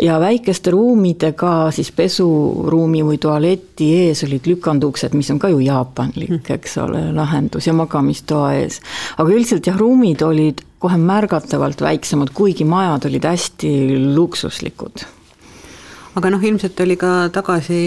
ja 0.00 0.20
väikeste 0.22 0.72
ruumidega 0.74 1.70
siis 1.74 1.92
pesuruumi 1.94 3.02
või 3.06 3.20
tualeti 3.22 3.90
ees 4.06 4.24
olid 4.26 4.46
lükanduksed, 4.48 5.16
mis 5.18 5.30
on 5.34 5.40
ka 5.42 5.52
ju 5.52 5.62
jaapanlik, 5.64 6.50
eks 6.56 6.78
ole, 6.82 7.08
lahendus 7.16 7.68
ja 7.68 7.76
magamistoa 7.76 8.52
ees. 8.60 8.80
aga 9.18 9.32
üldiselt 9.32 9.66
jah, 9.66 9.78
ruumid 9.78 10.22
olid 10.26 10.62
kohe 10.82 10.98
märgatavalt 10.98 11.82
väiksemad, 11.84 12.32
kuigi 12.34 12.66
majad 12.66 13.06
olid 13.10 13.26
hästi 13.28 13.72
luksuslikud 14.16 15.04
aga 16.12 16.30
noh, 16.32 16.42
ilmselt 16.44 16.80
oli 16.84 16.96
ka 17.00 17.10
tagasi 17.32 17.78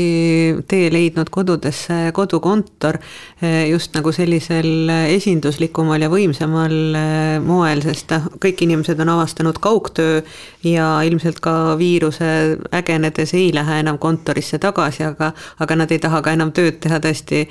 tee 0.69 0.87
leidnud 0.93 1.29
kodudesse 1.33 2.09
kodukontor 2.15 2.97
eh, 2.97 3.67
just 3.69 3.93
nagu 3.93 4.09
sellisel 4.15 4.89
esinduslikumal 5.13 6.01
ja 6.01 6.09
võimsamal 6.09 6.75
eh, 6.97 7.35
moel, 7.45 7.83
sest 7.85 8.13
noh, 8.15 8.29
kõik 8.41 8.63
inimesed 8.65 9.01
on 9.03 9.11
avastanud 9.13 9.59
kaugtöö 9.61 10.23
ja 10.65 10.87
ilmselt 11.05 11.41
ka 11.43 11.75
viiruse 11.77 12.31
ägenedes 12.73 13.35
ei 13.37 13.51
lähe 13.53 13.81
enam 13.83 13.99
kontorisse 14.01 14.57
tagasi, 14.63 15.05
aga, 15.05 15.29
aga 15.61 15.77
nad 15.83 15.93
ei 15.93 16.01
taha 16.01 16.23
ka 16.25 16.33
enam 16.33 16.53
tööd 16.55 16.79
teha 16.81 16.97
tõesti 17.03 17.45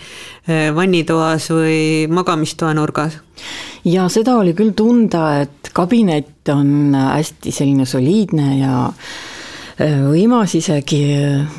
vannitoas 0.74 1.46
või 1.54 1.78
magamistoa 2.10 2.72
nurgas. 2.74 3.20
Ja 3.86 4.08
seda 4.12 4.34
oli 4.40 4.54
küll 4.56 4.74
tunda, 4.76 5.44
et 5.44 5.70
kabinet 5.76 6.50
on 6.52 6.94
hästi 6.96 7.52
selline 7.54 7.86
soliidne 7.88 8.50
ja 8.58 8.74
võimas 9.78 10.54
isegi, 10.54 11.00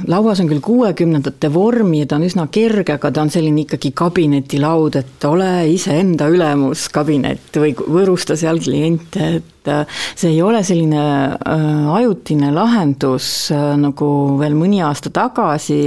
lauas 0.07 0.39
on 0.39 0.47
küll 0.47 0.61
kuuekümnendate 0.63 1.49
vormi 1.51 1.99
ja 2.03 2.09
ta 2.09 2.19
on 2.19 2.27
üsna 2.27 2.45
kerge, 2.53 2.95
aga 2.95 3.11
ta 3.11 3.25
on 3.25 3.31
selline 3.33 3.65
ikkagi 3.65 3.91
kabinetilaud, 3.97 4.95
et 5.01 5.27
ole 5.27 5.49
iseenda 5.73 6.29
ülemus 6.31 6.87
kabinet 6.95 7.59
või 7.59 7.73
võõrusta 7.75 8.37
seal 8.39 8.61
kliente, 8.63 9.29
et 9.41 9.71
äh, 9.71 9.99
see 10.15 10.31
ei 10.31 10.41
ole 10.45 10.63
selline 10.63 11.03
äh, 11.03 11.67
ajutine 11.99 12.53
lahendus, 12.55 13.51
äh, 13.51 13.73
nagu 13.79 14.09
veel 14.39 14.55
mõni 14.55 14.79
aasta 14.85 15.11
tagasi 15.11 15.81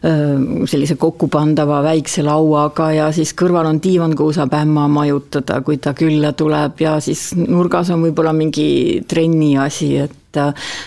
sellise 0.00 0.96
kokkupandava 0.96 1.82
väikse 1.84 2.22
lauaga 2.24 2.86
ja 2.96 3.08
siis 3.12 3.34
kõrval 3.36 3.68
on 3.68 3.80
diivan, 3.84 4.14
kuhu 4.16 4.32
saab 4.32 4.54
ämma 4.56 4.86
majutada, 4.88 5.60
kui 5.60 5.76
ta 5.76 5.92
külla 5.96 6.32
tuleb. 6.32 6.80
Ja 6.80 6.96
siis 7.04 7.30
nurgas 7.36 7.90
on 7.92 8.06
võib-olla 8.06 8.32
mingi 8.36 9.02
trenni 9.08 9.58
asi, 9.60 9.92
et 10.00 10.40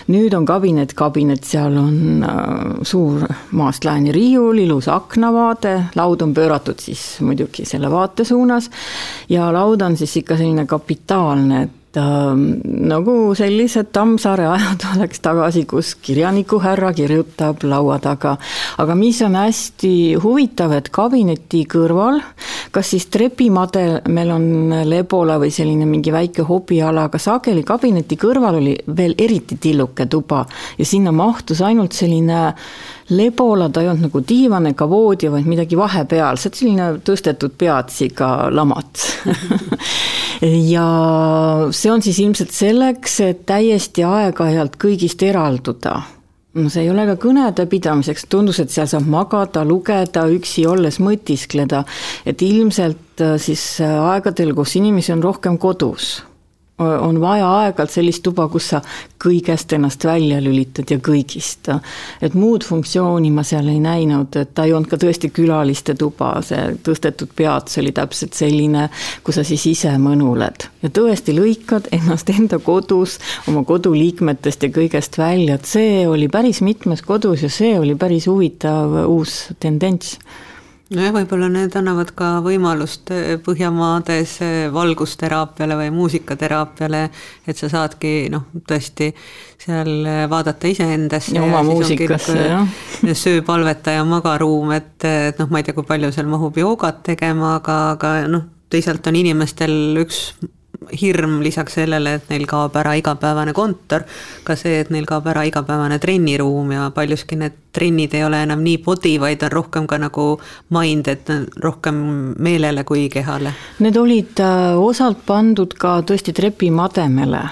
nüüd 0.08 0.34
on 0.34 0.46
kabinet, 0.48 0.96
kabinet, 0.96 1.44
seal 1.44 1.76
on 1.78 2.24
suur 2.82 3.26
maast 3.54 3.84
lääni 3.84 4.12
riiul, 4.16 4.58
ilus 4.64 4.88
aknavaade, 4.90 5.76
laud 5.94 6.24
on 6.24 6.34
pööratud 6.34 6.80
siis 6.80 7.20
muidugi 7.22 7.68
selle 7.68 7.92
vaate 7.92 8.24
suunas. 8.26 8.70
Ja 9.28 9.52
laud 9.54 9.84
on 9.84 9.98
siis 10.00 10.16
ikka 10.24 10.40
selline 10.40 10.66
kapitaalne, 10.66 11.62
et 11.68 11.80
äh, 11.96 12.30
nagu 12.90 13.14
sellised 13.36 13.90
Tammsaare 13.94 14.46
ajad 14.50 14.86
oleks 14.96 15.22
tagasi, 15.24 15.64
kus 15.70 15.94
kirjanikuhärra 16.02 16.92
kirjutab 16.96 17.64
laua 17.64 17.98
taga. 18.02 18.36
aga 18.78 18.94
mis 18.94 19.22
on 19.22 19.36
hästi 19.38 19.92
huvitav, 20.22 20.72
et 20.76 20.90
kabineti 20.94 21.64
kõrval, 21.70 22.20
kas 22.74 22.90
siis 22.94 23.06
trepimade, 23.12 24.02
meil 24.08 24.32
on 24.34 24.74
lebola 24.88 25.38
või 25.42 25.52
selline 25.54 25.86
mingi 25.88 26.12
väike 26.12 26.46
hobiala, 26.48 27.08
aga 27.08 27.18
sageli 27.18 27.62
kabineti 27.66 28.18
kõrval 28.20 28.58
oli 28.60 28.74
veel 28.96 29.14
eriti 29.18 29.58
tilluke 29.60 30.06
tuba 30.10 30.44
ja 30.78 30.86
sinna 30.88 31.12
mahtus 31.12 31.62
ainult 31.62 31.92
selline 31.94 32.50
lebola, 33.14 33.68
ta 33.68 33.82
ei 33.82 33.88
olnud 33.92 34.08
nagu 34.08 34.22
diivan 34.24 34.70
ega 34.70 34.88
voodi, 34.88 35.28
vaid 35.32 35.48
midagi 35.48 35.76
vahepealset, 35.76 36.56
selline 36.56 36.90
tõstetud 37.04 37.56
peatsiga 37.60 38.48
lamats 38.54 39.10
ja 40.42 40.88
see 41.70 41.92
on 41.92 42.02
siis 42.02 42.18
ilmselt 42.24 42.52
selleks, 42.54 43.20
et 43.24 43.46
täiesti 43.46 44.04
aeg-ajalt 44.06 44.78
kõigist 44.80 45.22
eralduda. 45.22 46.00
No 46.54 46.70
see 46.70 46.84
ei 46.84 46.90
ole 46.92 47.06
ka 47.08 47.16
kõnede 47.18 47.64
pidamiseks, 47.66 48.28
tundus, 48.30 48.60
et 48.62 48.70
seal 48.70 48.86
saab 48.90 49.08
magada, 49.10 49.64
lugeda, 49.66 50.28
üksi 50.30 50.62
olles 50.70 51.00
mõtiskleda, 51.02 51.82
et 52.26 52.42
ilmselt 52.46 53.24
äh, 53.24 53.34
siis 53.42 53.64
äh, 53.82 53.96
aegadel, 54.12 54.54
kus 54.54 54.76
inimesi 54.78 55.12
on 55.16 55.24
rohkem 55.24 55.58
kodus 55.58 56.20
on 56.78 57.20
vaja 57.20 57.46
aeg-ajalt 57.60 57.92
sellist 57.92 58.22
tuba, 58.26 58.48
kus 58.50 58.72
sa 58.72 58.80
kõigest 59.22 59.70
ennast 59.76 60.04
välja 60.04 60.40
lülitad 60.42 60.90
ja 60.90 60.98
kõigist. 60.98 61.70
et 62.22 62.34
muud 62.34 62.64
funktsiooni 62.66 63.30
ma 63.30 63.44
seal 63.46 63.68
ei 63.70 63.78
näinud, 63.80 64.34
et 64.36 64.54
ta 64.54 64.64
ei 64.64 64.72
olnud 64.74 64.90
ka 64.90 64.98
tõesti 64.98 65.30
külaliste 65.30 65.94
tuba, 65.94 66.32
see 66.42 66.74
tõstetud 66.82 67.30
peats 67.36 67.78
oli 67.78 67.92
täpselt 67.94 68.34
selline, 68.34 68.88
kus 69.22 69.38
sa 69.38 69.44
siis 69.44 69.66
ise 69.70 69.92
mõnuled. 70.02 70.66
ja 70.82 70.90
tõesti 70.90 71.36
lõikad 71.36 71.88
ennast 71.92 72.30
enda 72.34 72.58
kodus, 72.58 73.18
oma 73.48 73.62
koduliikmetest 73.64 74.66
ja 74.66 74.72
kõigest 74.74 75.18
välja, 75.18 75.54
et 75.54 75.70
see 75.70 76.08
oli 76.08 76.28
päris 76.28 76.60
mitmes 76.60 77.02
kodus 77.02 77.46
ja 77.46 77.48
see 77.48 77.78
oli 77.78 77.94
päris 77.94 78.26
huvitav 78.26 79.04
uus 79.06 79.54
tendents 79.60 80.18
nojah, 80.92 81.12
võib-olla 81.14 81.48
need 81.52 81.74
annavad 81.78 82.10
ka 82.16 82.30
võimalust 82.44 83.10
eh, 83.14 83.34
Põhjamaades 83.44 84.34
eh, 84.44 84.54
valgusteraapiale 84.74 85.78
või 85.78 85.92
muusikateraapiale, 85.94 87.02
et 87.48 87.60
sa 87.60 87.70
saadki 87.72 88.28
noh, 88.32 88.48
tõesti 88.68 89.10
seal 89.64 89.92
eh, 90.04 90.24
vaadata 90.30 90.68
iseendasse. 90.68 91.36
ja 91.36 91.44
oma 91.44 91.62
muusikasse, 91.66 92.36
jah. 92.36 92.74
sööpalvetaja 93.24 94.04
magaruum, 94.08 94.74
et, 94.76 94.98
et 95.08 95.40
noh, 95.40 95.48
ma 95.50 95.62
ei 95.62 95.68
tea, 95.68 95.76
kui 95.76 95.88
palju 95.88 96.12
seal 96.14 96.28
mahub 96.30 96.60
joogat 96.60 97.02
tegema, 97.06 97.56
aga, 97.60 97.78
aga 97.96 98.16
noh, 98.30 98.44
teisalt 98.72 99.06
on 99.08 99.22
inimestel 99.22 100.02
üks 100.02 100.28
hirm 101.00 101.40
lisaks 101.42 101.78
sellele, 101.78 102.16
et 102.18 102.30
neil 102.32 102.46
kaob 102.48 102.76
ära 102.80 102.94
igapäevane 102.98 103.54
kontor, 103.56 104.04
ka 104.44 104.56
see, 104.58 104.80
et 104.82 104.90
neil 104.94 105.06
kaob 105.08 105.26
ära 105.30 105.44
igapäevane 105.48 105.98
trenniruum 106.02 106.72
ja 106.74 106.88
paljuski 106.94 107.38
need 107.40 107.56
trennid 107.74 108.14
ei 108.14 108.24
ole 108.24 108.42
enam 108.44 108.62
nii 108.62 108.78
body, 108.84 109.16
vaid 109.20 109.42
on 109.46 109.52
rohkem 109.52 109.88
ka 109.90 109.98
nagu 109.98 110.26
mind, 110.74 111.10
et 111.10 111.32
rohkem 111.62 111.98
meelele 112.38 112.84
kui 112.86 113.08
kehale. 113.12 113.54
Need 113.84 113.98
olid 113.98 114.42
äh, 114.44 114.78
osalt 114.78 115.24
pandud 115.26 115.74
ka 115.78 115.98
tõesti 116.06 116.34
trepimademele, 116.36 117.42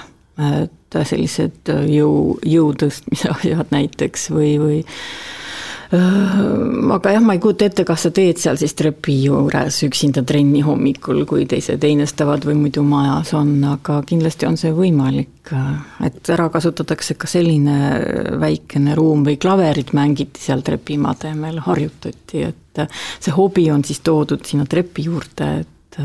et 0.63 0.99
sellised 1.09 1.73
äh, 1.73 1.85
jõu, 1.97 2.37
jõu 2.47 2.73
tõstmise 2.79 3.31
asjad 3.35 3.73
näiteks 3.75 4.29
või, 4.33 4.55
või 4.61 4.81
aga 5.93 7.13
jah, 7.13 7.21
ma 7.21 7.35
ei 7.35 7.41
kujuta 7.41 7.67
ette, 7.67 7.85
kas 7.85 8.05
sa 8.07 8.11
teed 8.15 8.39
seal 8.41 8.57
siis 8.59 8.73
trepi 8.77 9.15
juures 9.27 9.77
üksinda 9.85 10.23
trenni 10.25 10.63
hommikul, 10.65 11.23
kui 11.29 11.45
teised 11.49 11.83
einestavad 11.85 12.45
või 12.47 12.57
muidu 12.63 12.83
majas 12.87 13.33
on, 13.37 13.55
aga 13.75 13.99
kindlasti 14.09 14.49
on 14.49 14.57
see 14.59 14.73
võimalik. 14.75 15.29
et 16.05 16.29
ära 16.33 16.47
kasutatakse 16.49 17.17
ka 17.19 17.27
selline 17.27 18.37
väikene 18.39 18.95
ruum 18.95 19.25
või 19.27 19.37
klaverit 19.37 19.93
mängiti 19.93 20.41
seal 20.41 20.63
trepimademel, 20.63 21.59
harjutati, 21.65 22.45
et 22.47 22.85
see 23.19 23.35
hobi 23.35 23.69
on 23.71 23.83
siis 23.83 23.99
toodud 23.99 24.45
sinna 24.45 24.65
trepi 24.65 25.09
juurde, 25.09 25.49
et 25.61 25.99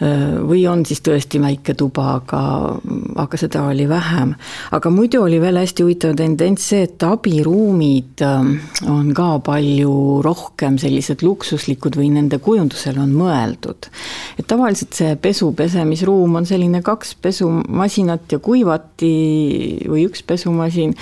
või 0.00 0.66
on 0.68 0.84
siis 0.86 1.00
tõesti 1.04 1.40
väike 1.40 1.74
tuba, 1.78 2.18
aga, 2.18 2.40
aga 3.22 3.38
seda 3.40 3.62
oli 3.70 3.86
vähem. 3.88 4.34
aga 4.76 4.90
muidu 4.90 5.22
oli 5.24 5.40
veel 5.40 5.56
hästi 5.56 5.84
huvitav 5.86 6.16
tendents 6.18 6.68
see, 6.70 6.82
et 6.84 7.02
abiruumid 7.06 8.24
on 8.92 9.12
ka 9.16 9.28
palju 9.46 10.20
rohkem 10.24 10.76
sellised 10.78 11.24
luksuslikud 11.24 11.96
või 11.96 12.10
nende 12.12 12.38
kujundusel 12.38 12.98
on 13.00 13.14
mõeldud. 13.16 13.88
et 14.38 14.46
tavaliselt 14.46 14.92
see 14.92 15.16
pesu, 15.16 15.52
pesemisruum 15.56 16.36
on 16.42 16.46
selline 16.46 16.82
kaks 16.84 17.14
pesumasinat 17.22 18.36
ja 18.36 18.38
kuivati 18.38 19.16
või 19.88 20.06
üks 20.10 20.22
pesumasin 20.26 20.94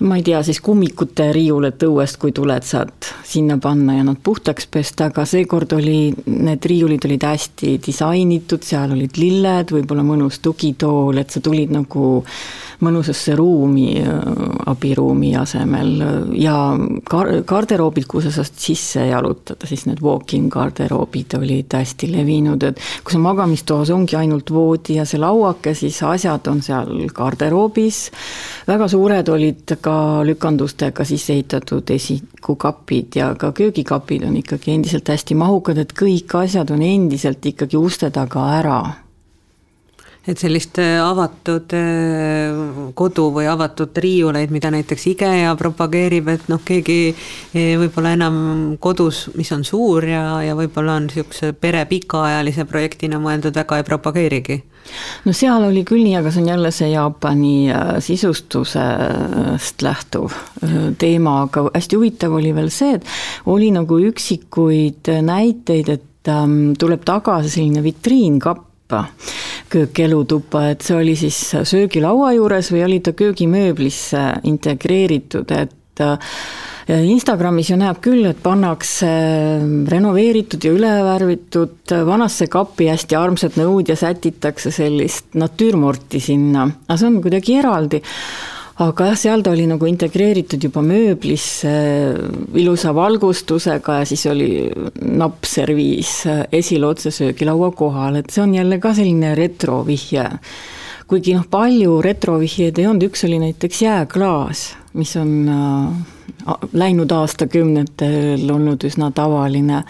ma 0.00 0.16
ei 0.16 0.22
tea, 0.24 0.40
siis 0.46 0.60
kummikute 0.64 1.28
riiuled 1.34 1.82
õuest, 1.84 2.16
kui 2.20 2.32
tuled, 2.36 2.64
saad 2.64 3.10
sinna 3.26 3.58
panna 3.60 3.98
ja 3.98 4.04
nad 4.06 4.20
puhtaks 4.24 4.68
pesta, 4.72 5.10
aga 5.10 5.26
seekord 5.28 5.74
oli, 5.76 6.12
need 6.30 6.68
riiulid 6.72 7.04
olid 7.08 7.26
hästi 7.28 7.76
disainitud, 7.84 8.64
seal 8.64 8.94
olid 8.96 9.20
lilled, 9.20 9.74
võib-olla 9.76 10.04
mõnus 10.06 10.40
tugitool, 10.44 11.20
et 11.20 11.30
sa 11.30 11.42
tulid 11.44 11.74
nagu 11.74 12.22
mõnusasse 12.84 13.34
ruumi 13.38 14.00
abiruumi 14.70 15.34
asemel 15.36 15.90
ja 16.38 16.54
kar-, 17.10 17.32
garderoobid, 17.46 18.06
kuhu 18.10 18.24
sa 18.24 18.32
saad 18.34 18.56
sisse 18.60 19.06
jalutada, 19.10 19.68
siis 19.68 19.86
need 19.88 20.02
walk-in 20.04 20.48
garderoobid 20.52 21.36
olid 21.38 21.76
hästi 21.76 22.10
levinud, 22.12 22.64
et 22.70 22.80
kui 23.04 23.14
sul 23.14 23.24
magamistoas 23.24 23.92
ongi 23.94 24.16
ainult 24.20 24.52
voodi 24.54 24.98
ja 25.00 25.06
see 25.08 25.20
lauake, 25.20 25.74
siis 25.78 26.00
asjad 26.06 26.48
on 26.50 26.62
seal 26.64 27.04
garderoobis, 27.14 28.02
väga 28.68 28.88
suured 28.90 29.28
olid 29.32 29.76
ka 29.82 29.96
lükandustega 30.26 31.06
sisse 31.08 31.36
ehitatud 31.36 31.90
esikukapid 31.96 33.20
ja 33.20 33.34
ka 33.38 33.52
köögikapid 33.56 34.26
on 34.28 34.40
ikkagi 34.40 34.74
endiselt 34.78 35.12
hästi 35.12 35.36
mahukad, 35.38 35.80
et 35.82 35.94
kõik 35.96 36.36
asjad 36.44 36.72
on 36.74 36.82
endiselt 36.86 37.44
ikkagi 37.52 37.78
uste 37.80 38.10
taga 38.14 38.48
ära 38.60 38.80
et 40.28 40.38
sellist 40.40 40.76
äh, 40.80 40.98
avatud 41.00 41.72
äh, 41.76 42.90
kodu 42.96 43.30
või 43.32 43.46
avatud 43.48 43.96
riiuleid, 44.04 44.52
mida 44.52 44.70
näiteks 44.72 45.06
IKEA 45.14 45.54
propageerib, 45.58 46.28
et 46.34 46.48
noh, 46.52 46.60
keegi 46.64 46.98
äh, 47.10 47.76
võib-olla 47.80 48.12
enam 48.18 48.40
kodus, 48.82 49.28
mis 49.38 49.50
on 49.56 49.64
suur 49.64 50.04
ja, 50.04 50.24
ja 50.44 50.56
võib-olla 50.58 50.98
on 51.00 51.08
niisuguse 51.08 51.54
pere 51.56 51.86
pikaajalise 51.88 52.66
projektina 52.68 53.20
mõeldud, 53.22 53.56
väga 53.56 53.80
ei 53.80 53.88
propageerigi. 53.88 54.60
No 55.24 55.32
seal 55.36 55.64
oli 55.64 55.84
küll 55.88 56.02
nii, 56.04 56.16
aga 56.18 56.32
see 56.32 56.42
on 56.42 56.50
jälle 56.50 56.70
see 56.74 56.88
Jaapani 56.90 57.54
sisustusest 58.02 59.84
lähtuv 59.84 60.34
teema, 60.98 61.42
aga 61.46 61.68
hästi 61.68 61.98
huvitav 62.00 62.34
oli 62.36 62.54
veel 62.56 62.72
see, 62.74 62.96
et 62.98 63.52
oli 63.52 63.70
nagu 63.76 64.00
üksikuid 64.10 65.12
näiteid, 65.24 65.92
et 65.94 66.32
ähm, 66.32 66.72
tuleb 66.80 67.04
tagasi 67.06 67.52
selline 67.52 67.84
vitriinkapp 67.84 68.69
köökelutuppa, 69.70 70.68
et 70.72 70.82
see 70.86 70.96
oli 70.98 71.14
siis 71.18 71.38
söögilaua 71.54 72.32
juures 72.36 72.72
või 72.74 72.84
oli 72.86 72.98
ta 73.04 73.14
köögimööblisse 73.16 74.24
integreeritud, 74.50 75.52
et 75.54 76.02
äh, 76.02 76.34
Instagramis 76.90 77.70
ju 77.70 77.76
näeb 77.78 78.00
küll, 78.02 78.24
et 78.26 78.40
pannakse 78.42 79.08
renoveeritud 79.92 80.64
ja 80.66 80.72
üle 80.74 80.94
värvitud 81.06 81.92
vanasse 82.08 82.48
kappi 82.50 82.88
hästi 82.90 83.18
armsad 83.18 83.58
nõud 83.60 83.92
ja 83.92 83.98
sätitakse 83.98 84.72
sellist 84.74 85.36
natüürmorti 85.38 86.22
sinna, 86.24 86.66
aga 86.88 86.98
see 86.98 87.12
on 87.12 87.20
kuidagi 87.22 87.60
eraldi 87.60 88.02
aga 88.80 89.10
jah, 89.10 89.18
seal 89.18 89.42
ta 89.44 89.52
oli 89.52 89.66
nagu 89.68 89.88
integreeritud 89.88 90.62
juba 90.64 90.82
mööblisse 90.84 91.72
ilusa 92.56 92.94
valgustusega 92.96 94.00
ja 94.00 94.08
siis 94.08 94.24
oli 94.30 94.50
nappserviis 95.20 96.14
esil 96.56 96.86
otse 96.88 97.12
söögilaua 97.12 97.72
kohal, 97.76 98.20
et 98.20 98.32
see 98.32 98.44
on 98.44 98.54
jälle 98.56 98.80
ka 98.80 98.94
selline 98.96 99.34
retrovihje. 99.38 100.26
kuigi 101.10 101.34
noh, 101.34 101.44
palju 101.50 101.98
retrovihjeid 102.06 102.78
ei 102.78 102.86
olnud, 102.86 103.08
üks 103.10 103.26
oli 103.26 103.40
näiteks 103.42 103.82
jääklaas, 103.82 104.64
mis 104.94 105.16
on 105.18 105.32
äh, 105.50 106.56
läinud 106.72 107.12
aastakümnetel 107.12 108.48
olnud 108.50 108.84
üsna 108.86 109.10
tavaline 109.12 109.84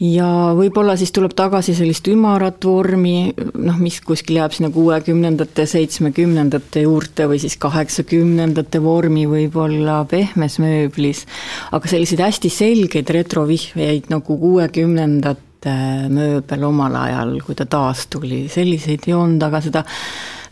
ja 0.00 0.26
võib-olla 0.56 0.96
siis 0.98 1.12
tuleb 1.14 1.34
tagasi 1.36 1.74
sellist 1.76 2.08
ümarat 2.10 2.64
vormi, 2.64 3.32
noh, 3.36 3.76
mis 3.80 4.00
kuskil 4.04 4.40
jääb 4.40 4.54
sinna 4.56 4.70
kuuekümnendate, 4.72 5.66
seitsmekümnendate 5.68 6.84
juurde 6.86 7.28
või 7.30 7.40
siis 7.42 7.58
kaheksakümnendate 7.60 8.80
vormi 8.82 9.26
võib-olla 9.30 10.00
pehmes 10.10 10.58
mööblis, 10.62 11.26
aga 11.76 11.92
selliseid 11.92 12.24
hästi 12.24 12.52
selgeid 12.54 13.12
retrovihjeid 13.12 14.10
nagu 14.12 14.38
kuuekümnendate 14.40 15.76
mööbel 16.10 16.64
omal 16.64 16.96
ajal, 17.04 17.36
kui 17.44 17.58
ta 17.58 17.68
taas 17.68 18.06
tuli, 18.10 18.46
selliseid 18.48 19.04
ei 19.06 19.16
olnud, 19.16 19.42
aga 19.50 19.60
seda 19.64 19.84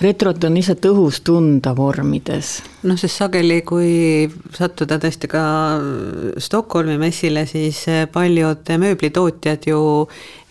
retrot 0.01 0.45
on 0.47 0.55
lihtsalt 0.55 0.85
õhus 0.91 1.23
tunda 1.27 1.75
vormides. 1.77 2.59
noh, 2.87 2.99
sest 2.99 3.19
sageli, 3.19 3.61
kui 3.67 4.29
sattuda 4.55 4.99
tõesti 5.03 5.31
ka 5.31 5.43
Stockholmi 6.39 6.99
messile, 7.01 7.45
siis 7.51 7.85
paljud 8.15 8.71
mööblitootjad 8.79 9.67
ju 9.67 9.81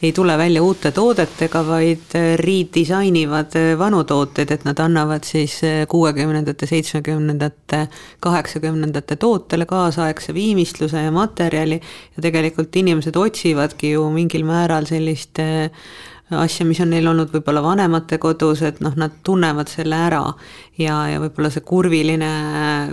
ei 0.03 0.11
tule 0.13 0.35
välja 0.37 0.61
uute 0.61 0.91
toodetega, 0.93 1.63
vaid 1.65 2.11
redisainivad 2.41 3.55
vanu 3.79 4.03
tooteid, 4.05 4.51
et 4.53 4.67
nad 4.67 4.77
annavad 4.83 5.25
siis 5.25 5.55
kuuekümnendate, 5.89 6.67
seitsmekümnendate, 6.69 7.87
kaheksakümnendate 8.19 9.15
tootele 9.15 9.65
kaasaegse 9.65 10.35
viimistluse 10.37 11.07
ja 11.07 11.15
materjali 11.15 11.79
ja 11.79 12.27
tegelikult 12.27 12.75
inimesed 12.75 13.15
otsivadki 13.15 13.95
ju 13.95 14.05
mingil 14.13 14.45
määral 14.45 14.85
sellist 14.91 15.41
asja, 16.35 16.65
mis 16.67 16.79
on 16.83 16.89
neil 16.91 17.07
olnud 17.07 17.31
võib-olla 17.31 17.61
vanemate 17.63 18.17
kodus, 18.19 18.61
et 18.67 18.81
noh, 18.83 18.95
nad 18.99 19.19
tunnevad 19.23 19.69
selle 19.71 19.95
ära. 20.07 20.23
ja, 20.77 20.95
ja 21.09 21.19
võib-olla 21.23 21.49
see 21.49 21.63
kurviline 21.65 22.31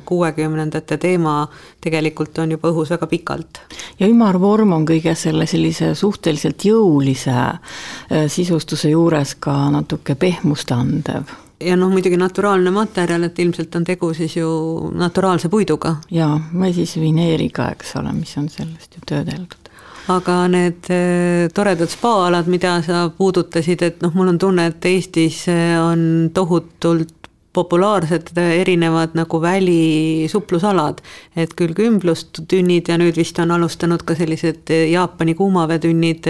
kuuekümnendate 0.06 0.96
teema 0.98 1.48
tegelikult 1.84 2.38
on 2.38 2.54
juba 2.54 2.70
õhus 2.70 2.94
väga 2.94 3.06
pikalt. 3.10 3.60
ja 3.98 4.08
ümarvorm 4.08 4.72
on 4.72 4.86
kõige 4.86 5.14
selle 5.18 5.46
sellise 5.46 5.94
suhteliselt 5.94 6.64
jõulise 6.64 7.34
äh, 7.34 8.28
sisustuse 8.28 8.90
juures 8.90 9.34
ka 9.34 9.56
natuke 9.70 10.14
pehmust 10.14 10.70
andev 10.72 11.34
ja 11.64 11.76
noh, 11.76 11.90
muidugi 11.90 12.16
naturaalne 12.20 12.70
materjal, 12.74 13.26
et 13.26 13.38
ilmselt 13.38 13.74
on 13.74 13.84
tegu 13.84 14.14
siis 14.14 14.36
ju 14.36 14.48
naturaalse 14.94 15.48
puiduga. 15.48 15.96
jaa, 16.10 16.38
või 16.54 16.74
siis 16.76 16.96
vineeriga, 17.00 17.70
eks 17.74 17.96
ole, 17.98 18.14
mis 18.14 18.36
on 18.38 18.48
sellest 18.48 18.94
ju 18.94 19.06
töödeldud 19.06 19.63
aga 20.12 20.44
need 20.52 20.90
eh, 20.92 21.48
toredad 21.54 21.90
spaalad, 21.92 22.48
mida 22.50 22.76
sa 22.84 23.08
puudutasid, 23.16 23.84
et 23.86 24.02
noh, 24.04 24.12
mul 24.16 24.34
on 24.34 24.40
tunne, 24.40 24.68
et 24.68 24.88
Eestis 24.90 25.46
eh, 25.52 25.76
on 25.80 26.30
tohutult 26.34 27.12
populaarsed 27.54 28.32
erinevad 28.34 29.12
nagu 29.14 29.38
välisuplusalad, 29.38 30.98
et 31.38 31.52
küll 31.54 31.70
kümblustünnid 31.76 32.88
ja 32.90 32.96
nüüd 32.98 33.14
vist 33.14 33.38
on 33.38 33.52
alustanud 33.54 34.02
ka 34.02 34.16
sellised 34.18 34.72
Jaapani 34.90 35.36
kuumaveetünnid 35.38 36.26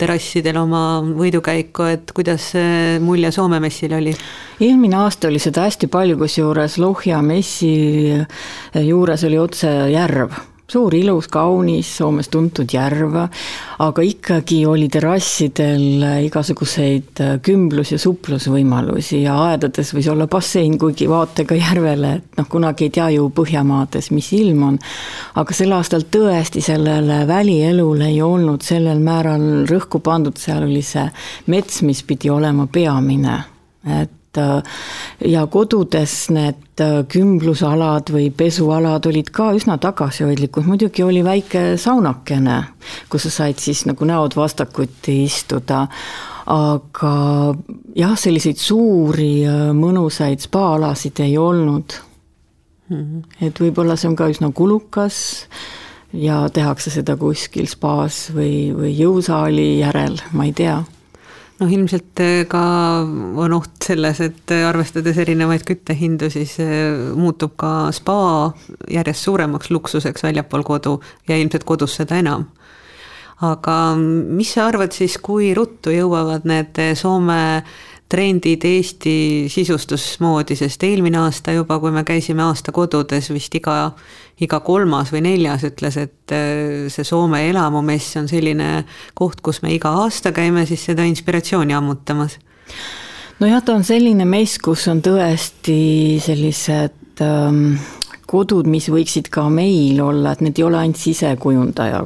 terrassidel 0.00 0.56
oma 0.62 1.02
võidukäiku, 1.04 1.90
et 1.92 2.14
kuidas 2.16 2.54
mulje 3.04 3.34
Soome 3.36 3.60
messil 3.60 3.92
oli? 3.98 4.16
eelmine 4.64 4.96
aasta 5.02 5.28
oli 5.28 5.42
seda 5.44 5.66
hästi 5.68 5.90
palju, 5.92 6.16
kusjuures 6.24 6.78
Lohja 6.80 7.20
messi 7.20 7.74
juures 8.88 9.28
oli 9.28 9.42
otse 9.44 9.74
järv 9.92 10.40
suur, 10.72 10.94
ilus, 10.96 11.28
kaunis, 11.32 11.88
Soomes 11.98 12.30
tuntud 12.32 12.72
järv, 12.72 13.18
aga 13.82 14.04
ikkagi 14.06 14.62
oli 14.68 14.88
terrassidel 14.92 16.04
igasuguseid 16.26 17.20
kümblus- 17.44 17.92
ja 17.92 17.98
suplusvõimalusi 18.00 19.22
ja 19.26 19.36
aedades 19.50 19.92
võis 19.94 20.08
olla 20.12 20.26
bassein, 20.26 20.78
kuigi 20.80 21.08
vaatega 21.10 21.58
järvele, 21.58 22.14
et 22.20 22.40
noh, 22.40 22.48
kunagi 22.48 22.88
ei 22.88 22.94
tea 22.96 23.10
ju 23.18 23.28
Põhjamaades, 23.32 24.10
mis 24.12 24.32
ilm 24.36 24.62
on. 24.62 24.78
aga 25.34 25.54
sel 25.54 25.72
aastal 25.72 26.06
tõesti 26.12 26.62
sellele 26.64 27.22
välielule 27.26 28.08
ei 28.08 28.22
olnud 28.22 28.62
sellel 28.62 29.00
määral 29.00 29.66
rõhku 29.68 30.00
pandud, 30.00 30.36
seal 30.36 30.64
oli 30.64 30.82
see 30.82 31.04
mets, 31.46 31.82
mis 31.82 32.02
pidi 32.02 32.30
olema 32.30 32.66
peamine, 32.66 33.38
et 34.00 34.18
Äh, 34.38 34.62
ja 35.24 35.44
kodudes 35.50 36.14
need 36.32 36.80
äh, 36.82 37.02
kümblusalad 37.10 38.10
või 38.12 38.28
pesualad 38.34 39.06
olid 39.08 39.30
ka 39.34 39.50
üsna 39.56 39.78
tagasihoidlikud, 39.82 40.66
muidugi 40.66 41.04
oli 41.04 41.22
väike 41.24 41.76
saunakene, 41.80 42.58
kus 43.12 43.28
sa 43.28 43.34
said 43.42 43.60
siis 43.62 43.84
nagu 43.88 44.06
näod 44.08 44.36
vastakuti 44.38 45.22
istuda, 45.26 45.84
aga 46.52 47.12
jah, 47.98 48.16
selliseid 48.18 48.60
suuri 48.60 49.34
äh, 49.46 49.68
mõnusaid 49.76 50.42
spaalasid 50.44 51.22
ei 51.24 51.36
olnud 51.38 51.98
mm. 52.88 52.96
-hmm. 52.96 53.46
et 53.46 53.60
võib-olla 53.60 53.96
see 53.96 54.10
on 54.10 54.16
ka 54.18 54.30
üsna 54.32 54.52
kulukas 54.52 55.46
ja 56.12 56.48
tehakse 56.52 56.90
seda 56.90 57.16
kuskil 57.16 57.68
spaas 57.70 58.26
või, 58.34 58.72
või 58.76 58.96
jõusaali 58.96 59.78
järel, 59.78 60.18
ma 60.32 60.48
ei 60.50 60.52
tea 60.52 60.82
noh, 61.62 61.70
ilmselt 61.70 62.22
eh, 62.22 62.42
ka 62.50 62.62
on 63.40 63.54
oht 63.56 63.86
selles, 63.86 64.20
et 64.24 64.54
eh, 64.54 64.64
arvestades 64.66 65.18
erinevaid 65.22 65.64
küttehindu, 65.68 66.30
siis 66.32 66.56
eh, 66.62 67.12
muutub 67.18 67.54
ka 67.60 67.92
spa 67.94 68.52
järjest 68.90 69.28
suuremaks 69.28 69.70
luksuseks 69.74 70.26
väljapool 70.26 70.66
kodu 70.66 70.98
ja 71.28 71.38
ilmselt 71.38 71.66
kodus 71.68 71.96
seda 72.00 72.18
enam. 72.22 72.48
Aga 73.42 73.94
mis 73.98 74.52
sa 74.54 74.68
arvad 74.70 74.94
siis, 74.94 75.16
kui 75.18 75.50
ruttu 75.56 75.90
jõuavad 75.90 76.44
need 76.46 76.78
Soome 76.98 77.62
trendid 78.12 78.64
Eesti 78.68 79.14
sisustusmoodi, 79.52 80.56
sest 80.58 80.84
eelmine 80.84 81.20
aasta 81.22 81.54
juba, 81.56 81.78
kui 81.80 81.92
me 81.94 82.04
käisime 82.06 82.44
aasta 82.44 82.74
kodudes, 82.74 83.30
vist 83.32 83.54
iga, 83.56 83.76
iga 84.42 84.60
kolmas 84.64 85.12
või 85.14 85.24
neljas 85.28 85.64
ütles, 85.68 85.96
et 86.02 86.34
äh, 86.34 86.90
see 86.92 87.06
Soome 87.08 87.44
elamumess 87.48 88.18
on 88.20 88.28
selline 88.30 88.84
koht, 89.18 89.40
kus 89.44 89.62
me 89.64 89.72
iga 89.76 89.94
aasta 90.02 90.34
käime 90.36 90.66
siis 90.68 90.84
seda 90.90 91.06
inspiratsiooni 91.08 91.76
ammutamas. 91.78 92.36
nojah, 93.40 93.64
ta 93.64 93.78
on 93.78 93.86
selline 93.86 94.28
mess, 94.28 94.60
kus 94.62 94.86
on 94.92 95.00
tõesti 95.04 96.20
sellised 96.22 97.24
ähm, 97.24 97.78
kodud, 98.28 98.68
mis 98.68 98.90
võiksid 98.92 99.32
ka 99.32 99.46
meil 99.52 100.00
olla, 100.04 100.32
et 100.32 100.44
need 100.44 100.60
ei 100.60 100.68
ole 100.68 100.78
ainult 100.80 101.00
sisekujundaja 101.00 102.04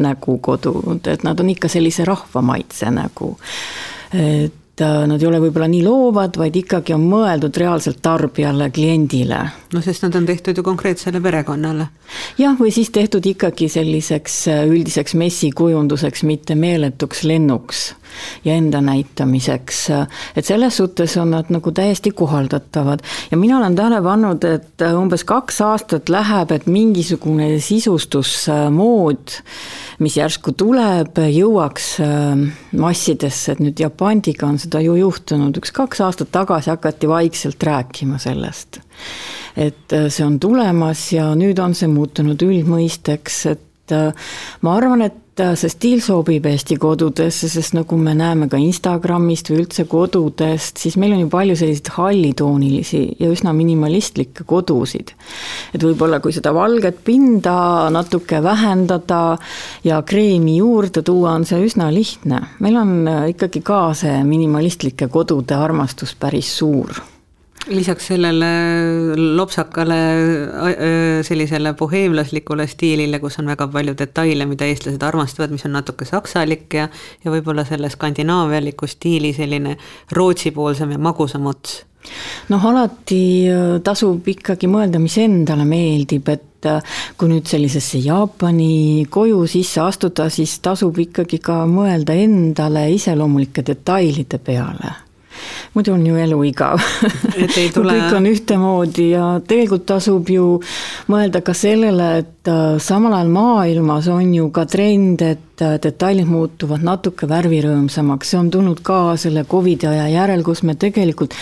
nägu 0.00 0.38
kodud, 0.44 1.06
et 1.12 1.28
nad 1.28 1.40
on 1.40 1.52
ikka 1.52 1.68
sellise 1.72 2.08
rahvamaitse 2.08 2.90
nägu. 2.92 3.36
et 4.12 4.58
Äh, 4.80 5.06
nad 5.06 5.20
ei 5.20 5.28
ole 5.28 5.36
võib-olla 5.36 5.66
nii 5.68 5.82
loovad, 5.84 6.38
vaid 6.40 6.54
ikkagi 6.56 6.94
on 6.96 7.02
mõeldud 7.04 7.58
reaalselt 7.60 7.98
tarbijale, 8.00 8.70
kliendile. 8.72 9.40
no 9.74 9.82
sest 9.84 10.06
nad 10.06 10.14
on 10.16 10.24
tehtud 10.24 10.56
ju 10.56 10.64
konkreetsele 10.64 11.20
perekonnale. 11.20 11.88
jah, 12.38 12.56
või 12.56 12.72
siis 12.72 12.88
tehtud 12.90 13.26
ikkagi 13.26 13.68
selliseks 13.68 14.38
äh, 14.48 14.62
üldiseks 14.64 15.12
messikujunduseks, 15.14 16.22
mitte 16.24 16.56
meeletuks 16.56 17.20
lennuks 17.28 17.90
ja 18.44 18.54
enda 18.54 18.80
näitamiseks. 18.80 19.90
et 20.36 20.44
selles 20.44 20.76
suhtes 20.76 21.16
on 21.16 21.30
nad 21.30 21.50
nagu 21.52 21.72
täiesti 21.72 22.10
kohaldatavad 22.10 23.00
ja 23.30 23.36
mina 23.36 23.58
olen 23.58 23.76
tähele 23.76 24.02
pannud, 24.02 24.44
et 24.44 24.84
umbes 24.96 25.24
kaks 25.24 25.60
aastat 25.64 26.08
läheb, 26.12 26.52
et 26.52 26.66
mingisugune 26.66 27.48
sisustusmood, 27.62 29.36
mis 30.02 30.16
järsku 30.18 30.54
tuleb, 30.58 31.18
jõuaks 31.32 31.88
äh, 32.04 32.44
massidesse, 32.78 33.54
et 33.54 33.62
nüüd 33.64 33.82
Japandiga 33.82 34.48
on 34.48 34.60
seda 34.62 34.82
ju 34.84 34.96
juhtunud, 34.98 35.56
üks-kaks 35.62 36.02
aastat 36.04 36.32
tagasi 36.34 36.72
hakati 36.72 37.10
vaikselt 37.10 37.62
rääkima 37.62 38.20
sellest. 38.22 38.80
et 39.56 39.92
äh, 39.92 40.08
see 40.08 40.24
on 40.26 40.38
tulemas 40.40 41.10
ja 41.12 41.32
nüüd 41.38 41.60
on 41.60 41.74
see 41.76 41.90
muutunud 41.90 42.40
üldmõisteks, 42.42 43.42
et 43.52 43.96
äh, 43.96 44.32
ma 44.62 44.76
arvan, 44.78 45.04
et 45.08 45.21
Äh, 45.40 45.54
see 45.56 45.70
stiil 45.72 46.00
sobib 46.04 46.44
Eesti 46.44 46.76
kodudesse, 46.76 47.48
sest 47.48 47.72
nagu 47.72 47.96
me 47.96 48.12
näeme 48.12 48.50
ka 48.52 48.58
Instagramist 48.60 49.48
või 49.48 49.62
üldse 49.62 49.86
kodudest, 49.88 50.76
siis 50.82 50.98
meil 51.00 51.14
on 51.16 51.22
ju 51.22 51.30
palju 51.32 51.54
selliseid 51.56 51.88
hallitoonilisi 51.94 53.00
ja 53.16 53.30
üsna 53.32 53.54
minimalistlikke 53.56 54.44
kodusid. 54.44 55.14
et 55.72 55.80
võib-olla, 55.80 56.20
kui 56.20 56.36
seda 56.36 56.52
valget 56.52 57.00
pinda 57.04 57.88
natuke 57.88 58.42
vähendada 58.44 59.38
ja 59.84 60.02
kreemi 60.02 60.58
juurde 60.58 61.00
tuua, 61.00 61.32
on 61.32 61.48
see 61.48 61.64
üsna 61.64 61.88
lihtne. 61.88 62.42
meil 62.60 62.76
on 62.76 63.08
äh, 63.08 63.30
ikkagi 63.32 63.64
ka 63.64 63.94
see 63.96 64.20
minimalistlike 64.28 65.08
kodude 65.08 65.56
armastus 65.56 66.12
päris 66.12 66.52
suur 66.58 66.92
lisaks 67.70 68.06
sellele 68.10 68.46
lopsakale 69.36 69.98
sellisele 71.22 71.74
boheemlaslikule 71.78 72.66
stiilile, 72.66 73.20
kus 73.22 73.38
on 73.38 73.50
väga 73.52 73.68
palju 73.70 73.94
detaile, 73.98 74.46
mida 74.50 74.66
eestlased 74.66 75.02
armastavad, 75.06 75.52
mis 75.54 75.64
on 75.68 75.76
natuke 75.78 76.08
saksalik 76.08 76.74
ja 76.74 76.88
ja 77.24 77.30
võib-olla 77.30 77.64
selle 77.68 77.90
skandinaavialiku 77.92 78.88
stiili 78.90 79.32
selline 79.36 79.76
Rootsi-poolsem 80.12 80.96
ja 80.96 80.98
magusam 80.98 81.46
ots. 81.46 81.84
noh, 82.50 82.64
alati 82.66 83.46
tasub 83.84 84.26
ikkagi 84.28 84.66
mõelda, 84.66 84.98
mis 84.98 85.18
endale 85.22 85.66
meeldib, 85.68 86.28
et 86.28 86.66
kui 87.18 87.30
nüüd 87.30 87.46
sellisesse 87.46 87.98
Jaapani 88.02 89.06
koju 89.10 89.46
sisse 89.50 89.80
astuda, 89.82 90.28
siis 90.30 90.58
tasub 90.62 90.98
ikkagi 90.98 91.38
ka 91.42 91.62
mõelda 91.70 92.14
endale 92.18 92.88
iseloomulike 92.94 93.62
detailide 93.66 94.38
peale 94.42 94.94
muidu 95.74 95.94
on 95.94 96.06
ju 96.06 96.16
elu 96.20 96.38
igav. 96.48 96.82
Kui 97.32 97.48
kõik 97.56 98.14
on 98.16 98.28
ühtemoodi 98.30 99.08
ja 99.12 99.26
tegelikult 99.46 99.86
tasub 99.88 100.30
ju 100.30 100.46
mõelda 101.12 101.42
ka 101.44 101.54
sellele, 101.56 102.08
et 102.22 102.50
äh, 102.50 102.78
samal 102.82 103.16
ajal 103.18 103.32
maailmas 103.34 104.08
on 104.12 104.34
ju 104.34 104.50
ka 104.54 104.66
trend, 104.70 105.22
et 105.22 105.64
äh, 105.64 105.78
detailid 105.82 106.28
muutuvad 106.30 106.84
natuke 106.86 107.28
värvirõõmsamaks, 107.30 108.32
see 108.32 108.40
on 108.40 108.50
tulnud 108.52 108.82
ka 108.84 109.04
selle 109.20 109.46
Covidi 109.48 109.90
aja 109.90 110.08
järel, 110.12 110.44
kus 110.46 110.64
me 110.66 110.74
tegelikult 110.74 111.36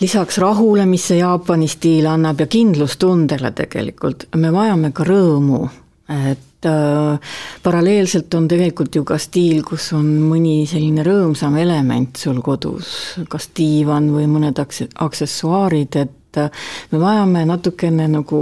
lisaks 0.00 0.38
rahule, 0.42 0.84
mis 0.86 1.08
see 1.08 1.22
Jaapani 1.22 1.68
stiil 1.70 2.06
annab 2.10 2.44
ja 2.44 2.50
kindlustundele 2.50 3.52
tegelikult, 3.56 4.28
me 4.36 4.52
vajame 4.52 4.92
ka 4.92 5.06
rõõmu 5.08 5.64
et 6.08 6.66
äh, 6.68 7.32
paralleelselt 7.62 8.34
on 8.34 8.48
tegelikult 8.48 8.94
ju 8.94 9.04
ka 9.06 9.18
stiil, 9.18 9.62
kus 9.66 9.92
on 9.96 10.06
mõni 10.28 10.60
selline 10.70 11.04
rõõmsam 11.06 11.56
element 11.60 12.16
sul 12.20 12.42
kodus, 12.44 12.90
kas 13.30 13.50
diivan 13.56 14.10
või 14.14 14.28
mõned 14.30 14.60
aksessuaarid, 14.60 16.00
et 16.02 16.14
et 16.36 16.42
äh, 16.42 16.50
me 16.92 17.00
vajame 17.00 17.44
natukene 17.48 18.06
nagu 18.10 18.40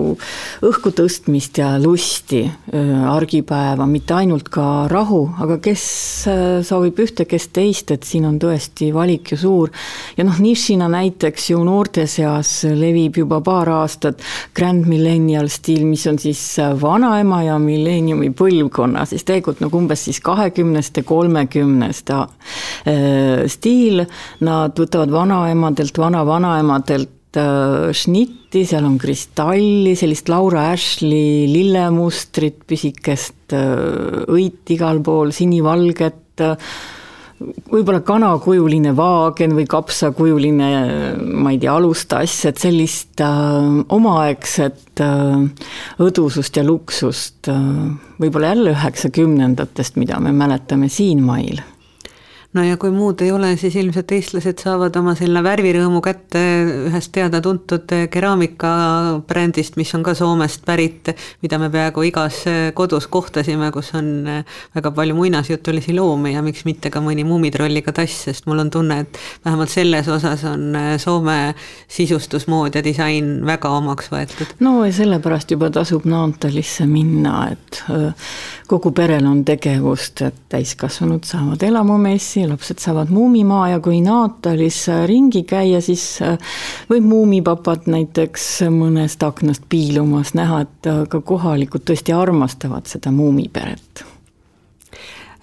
õhku 0.65 0.93
tõstmist 0.95 1.59
ja 1.61 1.75
lusti 1.81 2.43
äh, 2.45 2.91
argipäeva, 3.11 3.87
mitte 3.91 4.17
ainult 4.19 4.51
ka 4.53 4.87
rahu, 4.91 5.23
aga 5.43 5.59
kes 5.63 5.85
äh, 6.31 6.43
soovib 6.67 6.99
ühte, 7.05 7.27
kes 7.29 7.49
teist, 7.55 7.93
et 7.95 8.07
siin 8.07 8.27
on 8.29 8.39
tõesti 8.43 8.91
valik 8.95 9.35
ju 9.35 9.41
suur. 9.41 9.73
ja 10.17 10.27
noh, 10.27 10.39
nišina 10.41 10.89
näiteks 10.93 11.51
ju 11.51 11.63
noorte 11.65 12.07
seas 12.11 12.65
levib 12.65 13.19
juba 13.23 13.41
paar 13.45 13.71
aastat 13.81 14.23
Grand 14.55 14.87
Millennial 14.87 15.49
stiil, 15.49 15.85
mis 15.87 16.07
on 16.11 16.19
siis 16.19 16.43
vanaema 16.81 17.43
ja 17.45 17.59
milleeniumi 17.59 18.33
põlvkonna, 18.37 19.07
siis 19.09 19.25
tegelikult 19.25 19.63
nagu 19.65 19.79
umbes 19.79 20.07
siis 20.09 20.21
kahekümneste, 20.25 21.05
kolmekümneste 21.07 22.15
stiil, 23.51 24.05
nad 24.45 24.79
võtavad 24.79 25.13
vanaemadelt, 25.13 25.99
vanavanaemadelt 25.99 27.11
šnitti, 27.95 28.65
seal 28.69 28.87
on 28.87 28.99
kristalli, 29.01 29.95
sellist 29.99 30.29
Laura 30.33 30.69
Ashley 30.73 31.47
lillemustrit, 31.51 32.63
pisikest 32.69 33.55
äh, 33.57 34.25
õit 34.31 34.75
igal 34.75 35.03
pool, 35.05 35.33
sinivalget, 35.35 36.45
äh, 36.45 36.55
võib-olla 37.43 38.01
kanakujuline 38.07 38.95
vaagen 38.97 39.55
või 39.57 39.67
kapsakujuline, 39.69 40.69
ma 41.19 41.53
ei 41.53 41.61
tea, 41.63 41.75
alustass, 41.75 42.45
et 42.49 42.61
sellist 42.63 43.21
äh, 43.25 43.83
omaaegset 43.95 45.03
äh, 45.05 45.69
õdusust 46.05 46.61
ja 46.61 46.65
luksust 46.67 47.51
äh, 47.53 47.61
võib-olla 48.23 48.55
jälle 48.55 48.75
üheksakümnendatest, 48.77 49.99
mida 50.01 50.21
me 50.23 50.35
mäletame 50.37 50.91
siinmail 50.93 51.63
no 52.55 52.63
ja 52.63 52.77
kui 52.81 52.93
muud 52.95 53.23
ei 53.25 53.33
ole, 53.35 53.55
siis 53.59 53.75
ilmselt 53.81 54.13
eestlased 54.15 54.63
saavad 54.63 54.95
oma 54.99 55.15
selle 55.19 55.43
värvirõõmu 55.45 56.01
kätte 56.05 56.41
ühest 56.89 57.11
teada-tuntud 57.15 57.91
keraamikabrändist, 58.13 59.79
mis 59.81 59.91
on 59.97 60.05
ka 60.07 60.15
Soomest 60.19 60.63
pärit, 60.67 61.11
mida 61.43 61.59
me 61.59 61.71
peaaegu 61.73 62.05
igas 62.07 62.43
kodus 62.79 63.09
kohtasime, 63.11 63.71
kus 63.75 63.91
on 63.99 64.29
väga 64.77 64.93
palju 64.95 65.17
muinasjutulisi 65.19 65.97
loomi 65.99 66.35
ja 66.37 66.45
miks 66.47 66.65
mitte 66.69 66.93
ka 66.95 67.03
mõni 67.05 67.27
Muumitrolliga 67.27 67.95
tass, 67.97 68.29
sest 68.29 68.47
mul 68.51 68.63
on 68.63 68.71
tunne, 68.75 69.01
et 69.05 69.19
vähemalt 69.45 69.75
selles 69.75 70.09
osas 70.13 70.45
on 70.49 70.79
Soome 71.03 71.39
sisustusmood 71.91 72.79
ja 72.79 72.85
disain 72.85 73.35
väga 73.47 73.73
omaks 73.81 74.13
võetud. 74.13 74.55
no 74.63 74.77
ja 74.85 74.93
sellepärast 74.95 75.51
juba 75.57 75.73
tasub 75.75 76.07
Naantalisse 76.07 76.87
minna, 76.87 77.49
et 77.51 77.83
kogu 78.71 78.93
perel 78.95 79.27
on 79.27 79.43
tegevust, 79.45 80.23
et 80.23 80.41
täiskasvanud 80.55 81.27
saavad 81.27 81.63
elamumessi, 81.67 82.44
lapsed 82.49 82.83
saavad 82.83 83.13
Muumimaa 83.15 83.69
ja 83.75 83.81
kui 83.81 84.01
Naatalis 84.05 84.85
ringi 85.07 85.45
käia, 85.49 85.81
siis 85.85 86.07
äh, 86.23 86.39
võib 86.91 87.07
muumipapat 87.11 87.87
näiteks 87.91 88.49
mõnest 88.75 89.23
aknast 89.27 89.69
piilumas 89.69 90.35
näha, 90.39 90.65
et 90.65 90.91
äh, 90.91 91.05
ka 91.11 91.21
kohalikud 91.21 91.87
tõesti 91.87 92.17
armastavad 92.17 92.91
seda 92.91 93.13
muumiperet 93.15 94.05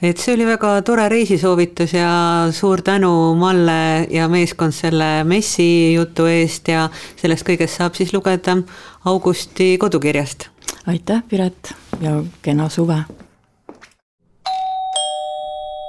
et 0.01 0.17
see 0.17 0.33
oli 0.33 0.45
väga 0.49 0.73
tore 0.85 1.05
reisisoovitus 1.13 1.93
ja 1.93 2.11
suur 2.55 2.81
tänu 2.81 3.11
Malle 3.37 4.07
ja 4.09 4.27
meeskond 4.31 4.73
selle 4.73 5.23
messi 5.29 5.93
jutu 5.93 6.25
eest 6.29 6.71
ja 6.73 6.87
sellest 7.21 7.45
kõigest 7.47 7.77
saab 7.77 7.97
siis 7.97 8.13
lugeda 8.13 8.57
Augusti 9.05 9.75
kodukirjast. 9.77 10.49
aitäh, 10.87 11.23
Piret 11.29 11.73
ja 12.01 12.23
kena 12.41 12.69
suve 12.69 13.03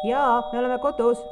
jaa, 0.02 0.48
me 0.52 0.58
oleme 0.58 0.78
kodus 0.78 1.24